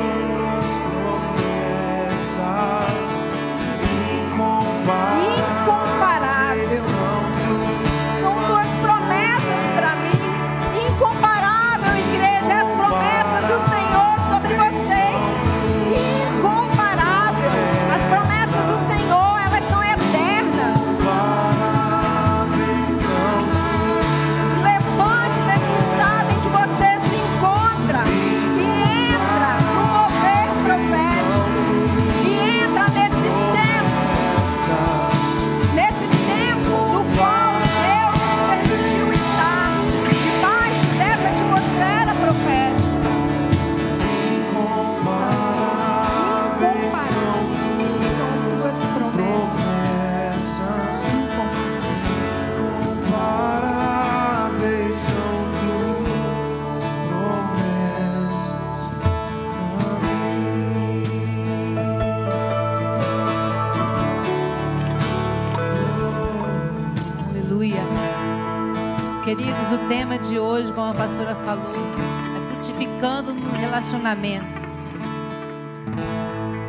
[74.16, 74.64] relacionamentos.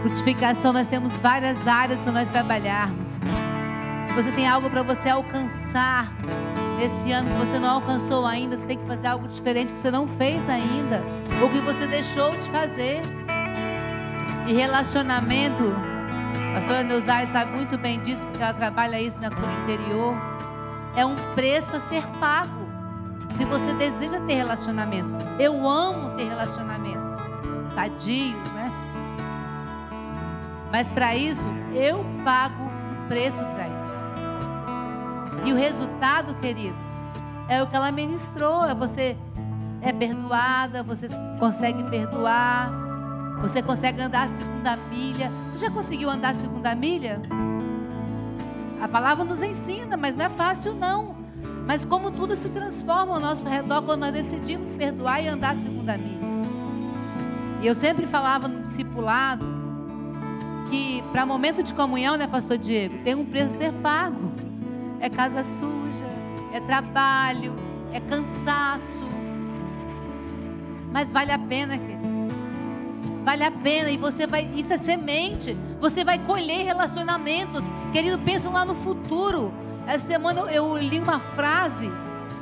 [0.02, 3.08] Frutificação, nós temos várias áreas para nós trabalharmos.
[4.02, 6.12] Se você tem algo para você alcançar
[6.78, 9.90] nesse ano que você não alcançou ainda, você tem que fazer algo diferente que você
[9.90, 11.02] não fez ainda,
[11.42, 13.02] ou que você deixou de fazer.
[14.46, 15.74] E relacionamento,
[16.50, 20.14] a pastora Neuzaire sabe muito bem disso, porque ela trabalha isso na cura interior
[20.96, 22.66] é um preço a ser pago.
[23.34, 27.14] Se você deseja ter relacionamento, eu amo ter relacionamentos
[27.74, 28.72] sadios, né?
[30.72, 34.08] Mas para isso, eu pago um preço para isso.
[35.44, 36.76] E o resultado, querido,
[37.48, 38.64] é o que ela ministrou.
[38.64, 39.16] É você
[39.82, 41.06] é perdoada, você
[41.38, 42.72] consegue perdoar,
[43.40, 45.30] você consegue andar a segunda milha.
[45.50, 47.20] Você já conseguiu andar a segunda milha?
[48.80, 51.15] A palavra nos ensina, mas não é fácil não.
[51.66, 55.56] Mas como tudo se transforma ao nosso redor quando nós decidimos perdoar e andar a
[55.56, 56.26] segunda milha.
[57.60, 59.44] E eu sempre falava no discipulado
[60.70, 64.32] que para momento de comunhão, né, pastor Diego, tem um preço a ser pago.
[65.00, 66.04] É casa suja,
[66.52, 67.54] é trabalho,
[67.92, 69.04] é cansaço.
[70.92, 72.06] Mas vale a pena, querido.
[73.24, 75.56] Vale a pena e você vai, isso é semente.
[75.80, 77.64] Você vai colher relacionamentos.
[77.92, 79.52] Querido, pensa lá no futuro.
[79.86, 81.90] Essa semana eu li uma frase: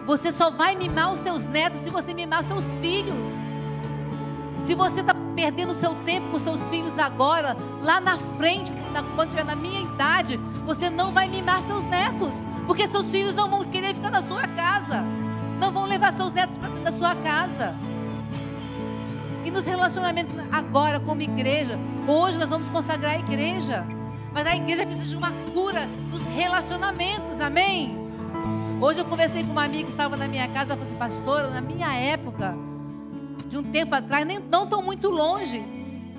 [0.06, 3.26] Você só vai mimar os seus netos se você mimar os seus filhos.
[4.64, 8.72] Se você está perdendo seu tempo com seus filhos agora, lá na frente,
[9.14, 13.50] quando estiver na minha idade, você não vai mimar seus netos, porque seus filhos não
[13.50, 15.04] vão querer ficar na sua casa,
[15.60, 17.74] não vão levar seus netos para dentro da sua casa.
[19.44, 21.78] E nos relacionamentos agora como igreja,
[22.08, 23.86] hoje nós vamos consagrar a igreja.
[24.34, 27.96] Mas a igreja precisa de uma cura dos relacionamentos, amém?
[28.80, 31.48] Hoje eu conversei com uma amiga que estava na minha casa, ela falou assim, pastora,
[31.48, 32.54] na minha época,
[33.46, 35.64] de um tempo atrás, nem não tão muito longe,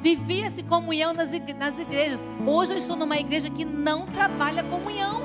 [0.02, 2.20] vivia-se comunhão nas, nas igrejas.
[2.48, 5.22] Hoje eu estou numa igreja que não trabalha comunhão.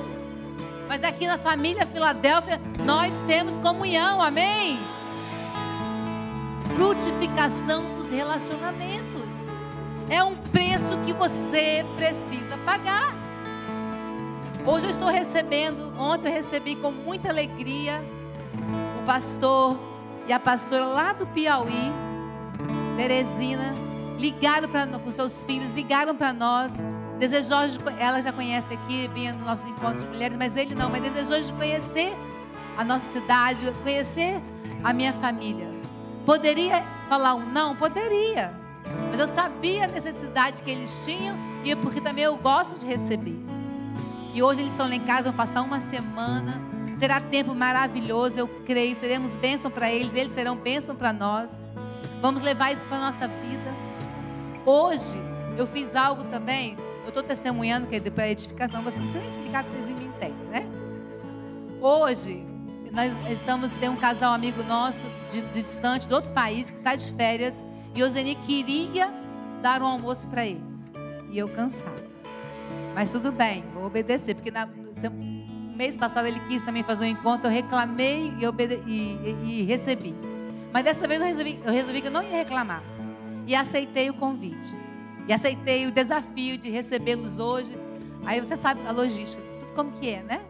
[0.89, 4.79] Mas aqui na família Filadélfia, nós temos comunhão, amém?
[6.81, 9.30] frutificação dos relacionamentos.
[10.11, 13.15] É um preço que você precisa pagar.
[14.67, 18.03] Hoje eu estou recebendo, ontem eu recebi com muita alegria
[19.01, 19.79] o pastor
[20.27, 21.93] e a pastora lá do Piauí,
[22.97, 23.73] Teresina,
[24.19, 26.73] ligaram para com seus filhos, ligaram para nós
[27.21, 30.91] desejoso de, ela já conhece aqui, vinha no nosso encontro de mulheres, mas ele não,
[30.91, 32.13] mas desejoso de conhecer
[32.77, 34.43] a nossa cidade, conhecer
[34.83, 35.69] a minha família.
[36.27, 37.77] Poderia falar um não?
[37.77, 38.60] Poderia.
[39.11, 43.39] Mas eu sabia a necessidade que eles tinham e porque também eu gosto de receber.
[44.33, 46.61] E hoje eles estão lá em casa, vão passar uma semana.
[46.95, 48.95] Será tempo maravilhoso, eu creio.
[48.95, 51.65] Seremos bênção para eles, eles serão bênção para nós.
[52.21, 53.75] Vamos levar isso para a nossa vida.
[54.65, 55.19] Hoje
[55.57, 56.77] eu fiz algo também.
[57.03, 58.83] Eu estou testemunhando que é para edificação.
[58.85, 60.67] Você não precisa explicar que vocês me entendem, né?
[61.81, 62.47] Hoje
[62.93, 66.95] nós estamos tem um casal amigo nosso de, de distante do outro país que está
[66.95, 67.65] de férias
[67.95, 69.13] e o Zeni queria
[69.63, 70.91] dar um almoço para eles.
[71.31, 72.09] E eu cansada.
[72.95, 74.69] Mas tudo bem, vou obedecer, porque na,
[75.81, 79.17] mês passado ele quis também fazer um encontro, eu reclamei e, obede, e,
[79.47, 80.15] e, e recebi.
[80.71, 82.83] Mas dessa vez eu resolvi, eu resolvi que eu não ia reclamar.
[83.47, 84.77] E aceitei o convite.
[85.27, 87.79] E aceitei o desafio de recebê-los hoje.
[88.27, 90.43] Aí você sabe a logística, tudo como que é, né?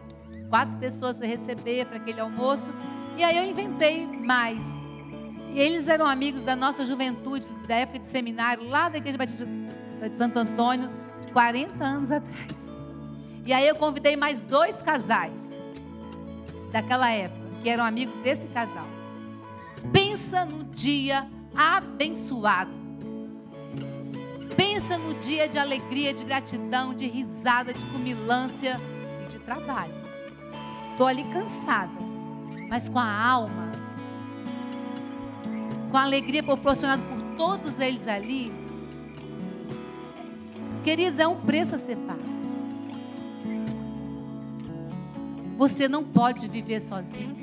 [0.49, 2.73] Quatro pessoas você receber para aquele almoço.
[3.15, 4.75] E aí eu inventei mais.
[5.53, 9.45] E eles eram amigos da nossa juventude, da época de seminário, lá da Igreja Batista
[9.45, 10.89] de Santo Antônio,
[11.25, 12.71] de 40 anos atrás.
[13.45, 15.59] E aí eu convidei mais dois casais
[16.71, 18.87] daquela época, que eram amigos desse casal.
[19.91, 22.71] Pensa no dia abençoado.
[24.55, 28.79] Pensa no dia de alegria, de gratidão, de risada, de cumilância
[29.23, 29.93] e de trabalho.
[30.91, 31.91] Estou ali cansada,
[32.69, 33.71] mas com a alma,
[35.91, 38.51] com a alegria proporcionada por todos eles ali.
[40.83, 42.21] Queridos, é um preço a ser pago.
[45.57, 47.35] Você não pode viver sozinho.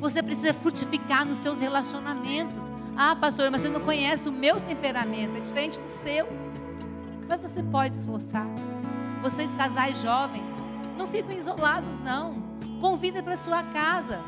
[0.00, 2.72] Você precisa frutificar nos seus relacionamentos.
[2.96, 6.26] Ah, pastor, mas você não conhece o meu temperamento, é diferente do seu.
[7.28, 8.46] Mas você pode esforçar.
[9.22, 10.54] Vocês, casais jovens,
[10.98, 12.42] não ficam isolados, não.
[12.80, 14.18] Convida para sua casa.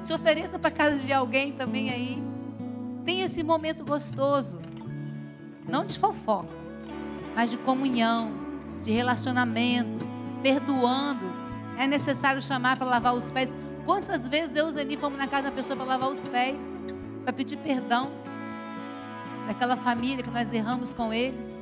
[0.00, 2.22] Se ofereça para casa de alguém também aí.
[3.04, 4.58] Tenha esse momento gostoso.
[5.68, 6.48] Não de fofoca,
[7.34, 8.32] mas de comunhão,
[8.82, 10.06] de relacionamento,
[10.42, 11.30] perdoando.
[11.76, 13.54] É necessário chamar para lavar os pés.
[13.84, 16.76] Quantas vezes eu e Zeni fomos na casa da pessoa para lavar os pés,
[17.22, 18.10] para pedir perdão
[19.46, 21.60] daquela família que nós erramos com eles?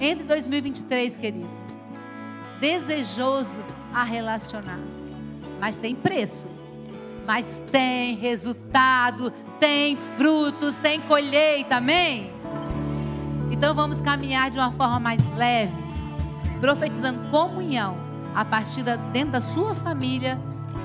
[0.00, 1.50] Entre 2023, querido,
[2.60, 3.56] desejoso
[3.92, 4.78] a relacionar,
[5.60, 6.48] mas tem preço,
[7.26, 12.32] mas tem resultado, tem frutos, tem colheita, amém?
[13.50, 15.74] Então vamos caminhar de uma forma mais leve,
[16.60, 17.96] profetizando comunhão
[18.34, 20.38] a partir da, dentro da sua família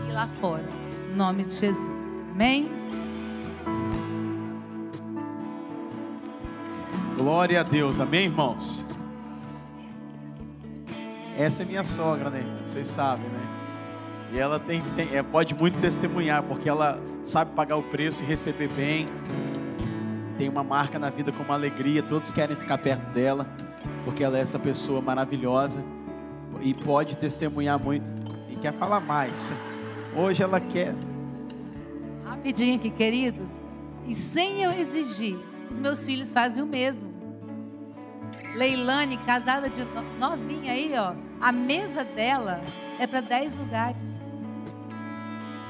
[0.07, 0.67] e lá fora.
[1.11, 2.23] Em nome de Jesus.
[2.31, 2.69] Amém?
[7.17, 7.99] Glória a Deus.
[7.99, 8.87] Amém, irmãos?
[11.37, 12.43] Essa é minha sogra, né?
[12.65, 13.62] Vocês sabem, né?
[14.33, 18.25] E ela tem, tem é, pode muito testemunhar, porque ela sabe pagar o preço e
[18.25, 19.05] receber bem.
[20.39, 22.01] Tem uma marca na vida com uma alegria.
[22.01, 23.47] Todos querem ficar perto dela,
[24.03, 25.83] porque ela é essa pessoa maravilhosa
[26.61, 28.11] e pode testemunhar muito
[28.49, 29.53] e quer falar mais.
[30.15, 30.95] Hoje ela quer.
[32.25, 33.61] Rapidinho aqui, queridos.
[34.07, 35.37] E sem eu exigir,
[35.69, 37.13] os meus filhos fazem o mesmo.
[38.55, 39.87] Leilane, casada de
[40.19, 41.13] novinha aí, ó.
[41.39, 42.61] A mesa dela
[42.99, 44.22] é para 10 lugares.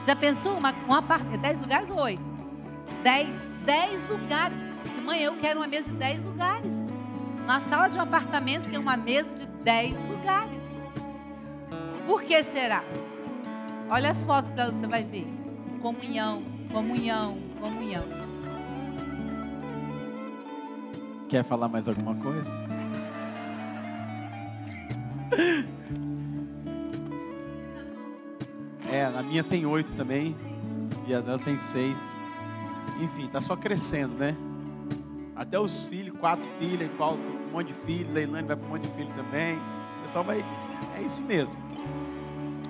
[0.06, 1.38] Já pensou uma, uma parte?
[1.38, 2.22] 10 lugares ou 8?
[3.04, 3.50] 10.
[3.66, 4.64] 10 lugares.
[4.84, 6.84] Disse, mãe, eu quero uma mesa de 10 lugares.
[7.46, 10.78] Na sala de um apartamento tem uma mesa de 10 lugares.
[12.06, 12.84] Por que será?
[13.90, 15.28] Olha as fotos dela, você vai ver.
[15.82, 18.04] Comunhão, comunhão, comunhão.
[21.30, 22.52] Quer falar mais alguma coisa?
[29.16, 30.36] a minha tem oito também.
[31.08, 31.98] E a dela tem seis.
[33.00, 34.36] Enfim, tá só crescendo, né?
[35.36, 37.20] Até os filhos, quatro filhos, Paulo
[37.54, 39.58] um monte de filho, Leilane vai para um monte de filho também.
[40.00, 40.44] O pessoal vai.
[40.98, 41.62] É isso mesmo.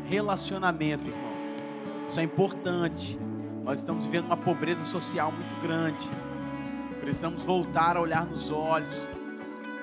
[0.06, 1.32] Relacionamento, irmão.
[2.08, 3.18] Isso é importante.
[3.64, 6.10] Nós estamos vivendo uma pobreza social muito grande.
[7.00, 9.10] Precisamos voltar a olhar nos olhos.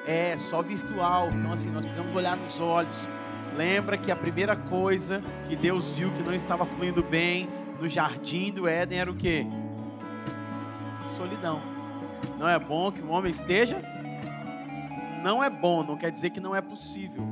[0.06, 1.30] É só virtual.
[1.30, 3.08] Então, assim, nós precisamos olhar nos olhos.
[3.56, 7.48] Lembra que a primeira coisa que Deus viu que não estava fluindo bem
[7.80, 9.46] no jardim do Éden era o que?
[11.08, 11.60] Solidão.
[12.38, 13.82] Não é bom que o homem esteja?
[15.22, 17.22] Não é bom, não quer dizer que não é possível.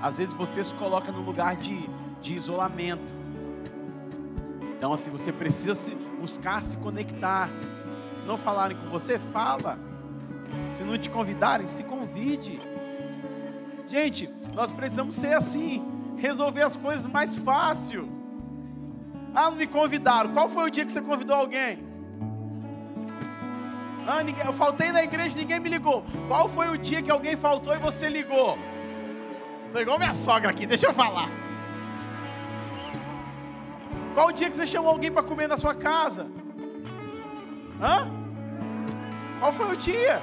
[0.00, 1.88] Às vezes você se coloca num lugar de,
[2.20, 3.14] de isolamento.
[4.76, 7.48] Então, assim, você precisa se, buscar se conectar.
[8.12, 9.78] Se não falarem com você, fala.
[10.72, 12.60] Se não te convidarem, se convide.
[13.88, 15.84] Gente, nós precisamos ser assim,
[16.16, 18.08] resolver as coisas mais fácil.
[19.34, 20.32] Ah, não me convidaram.
[20.32, 21.84] Qual foi o dia que você convidou alguém?
[24.06, 26.04] Ah, ninguém, eu faltei na igreja, ninguém me ligou.
[26.28, 28.58] Qual foi o dia que alguém faltou e você ligou?
[29.66, 31.28] Estou igual minha sogra aqui, deixa eu falar.
[34.14, 36.26] Qual o dia que você chamou alguém para comer na sua casa?
[37.80, 38.10] Hã?
[39.38, 40.22] Qual foi o dia?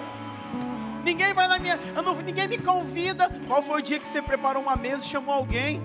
[1.04, 1.78] Ninguém vai na minha.
[1.94, 3.30] Não, ninguém me convida.
[3.48, 5.82] Qual foi o dia que você preparou uma mesa e chamou alguém?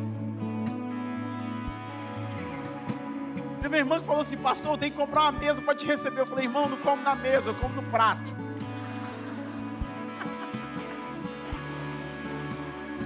[3.61, 5.85] Teve uma irmã que falou assim, pastor, eu tenho que comprar uma mesa para te
[5.85, 6.21] receber.
[6.21, 8.35] Eu falei, irmão, não como na mesa, eu como no prato.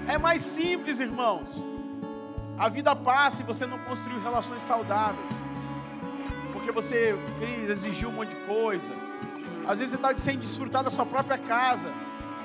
[0.06, 1.64] É mais simples, irmãos.
[2.58, 5.32] A vida passa e você não construiu relações saudáveis.
[6.52, 8.92] Porque você quis exigir um monte de coisa.
[9.66, 11.92] Às vezes você está sem desfrutar da sua própria casa.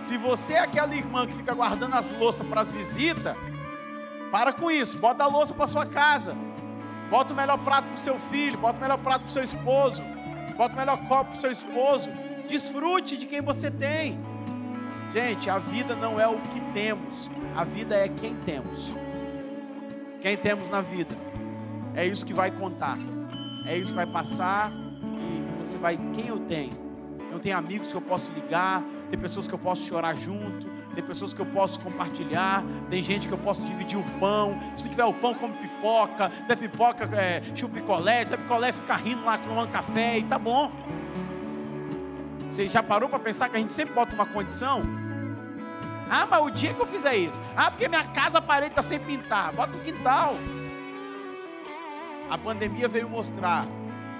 [0.02, 3.36] Se você é aquela irmã que fica guardando as louças para as visitas,
[4.32, 6.36] para com isso, bota a louça para sua casa.
[7.10, 10.04] Bota o melhor prato para seu filho, bota o melhor prato para seu esposo,
[10.58, 12.10] bota o melhor copo para seu esposo.
[12.48, 14.20] Desfrute de quem você tem.
[15.12, 18.94] Gente, a vida não é o que temos, a vida é quem temos.
[20.20, 21.16] Quem temos na vida.
[21.96, 22.98] É isso que vai contar.
[23.66, 26.87] É isso que vai passar e você vai, quem eu tenho?
[27.32, 31.04] Eu tenho amigos que eu posso ligar, tem pessoas que eu posso chorar junto, tem
[31.04, 34.58] pessoas que eu posso compartilhar, tem gente que eu posso dividir o pão.
[34.76, 38.72] Se tiver o pão, come pipoca, se tiver pipoca, é, chupa picolé, se tiver picolé,
[38.72, 40.72] fica rindo lá tomando café e tá bom.
[42.48, 44.82] Você já parou para pensar que a gente sempre bota uma condição?
[46.10, 48.82] Ah, mas o dia que eu fizer isso, ah, porque minha casa a parede está
[48.82, 50.36] sem pintar, bota o quintal.
[52.30, 53.66] A pandemia veio mostrar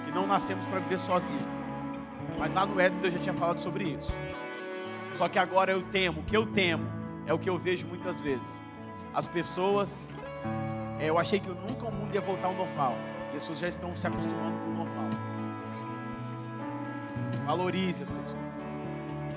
[0.04, 1.57] que não nascemos para viver sozinhos.
[2.36, 4.12] Mas lá no Éden Deus já tinha falado sobre isso.
[5.14, 6.86] Só que agora eu temo, o que eu temo
[7.26, 8.62] é o que eu vejo muitas vezes.
[9.14, 10.08] As pessoas,
[10.98, 12.94] é, eu achei que nunca o mundo ia voltar ao normal.
[13.32, 15.10] E as pessoas já estão se acostumando com o normal.
[17.46, 18.62] Valorize as pessoas.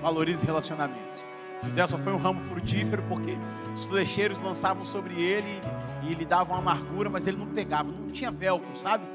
[0.01, 1.25] Valorize relacionamentos.
[1.63, 3.37] José só foi um ramo frutífero porque
[3.73, 5.61] os flecheiros lançavam sobre ele
[6.03, 9.05] e, lhe davam amargura, mas ele não pegava, não tinha velcro, sabe?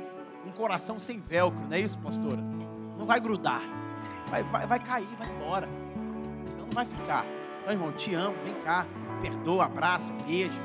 [0.47, 2.56] Um coração sem velcro, não é isso, pastora?
[2.99, 3.63] Não vai grudar
[4.29, 5.69] vai, vai, vai cair, vai embora.
[6.47, 7.25] Então não vai ficar.
[7.61, 8.87] Então, irmão, te amo, vem cá,
[9.21, 10.61] perdoa, abraça, beija,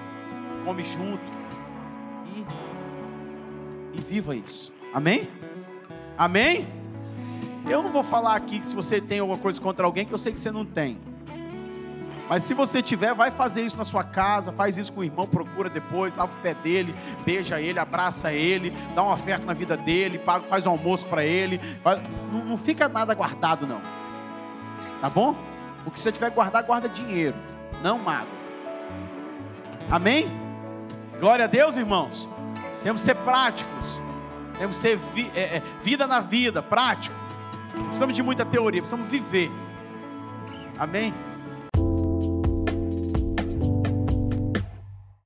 [0.66, 1.32] come junto.
[2.28, 4.72] E, e viva isso.
[4.94, 5.30] Amém?
[6.18, 6.68] Amém?
[7.70, 10.18] Eu não vou falar aqui que se você tem alguma coisa contra alguém que eu
[10.18, 10.98] sei que você não tem.
[12.32, 15.28] Mas se você tiver, vai fazer isso na sua casa, faz isso com o irmão,
[15.28, 19.76] procura depois, lava o pé dele, beija ele, abraça ele, dá uma oferta na vida
[19.76, 20.18] dele,
[20.48, 21.60] faz um almoço para ele.
[21.84, 22.00] Faz...
[22.32, 23.82] Não, não fica nada guardado, não.
[25.02, 25.36] Tá bom?
[25.86, 27.36] O que você tiver guardar, guarda dinheiro,
[27.84, 28.40] não mágoa.
[29.90, 30.32] Amém?
[31.20, 32.30] Glória a Deus, irmãos.
[32.82, 34.02] Temos que ser práticos.
[34.58, 37.14] Temos que ser vi, é, é, vida na vida, prático.
[37.76, 39.52] Não precisamos de muita teoria, precisamos viver.
[40.80, 41.14] Amém?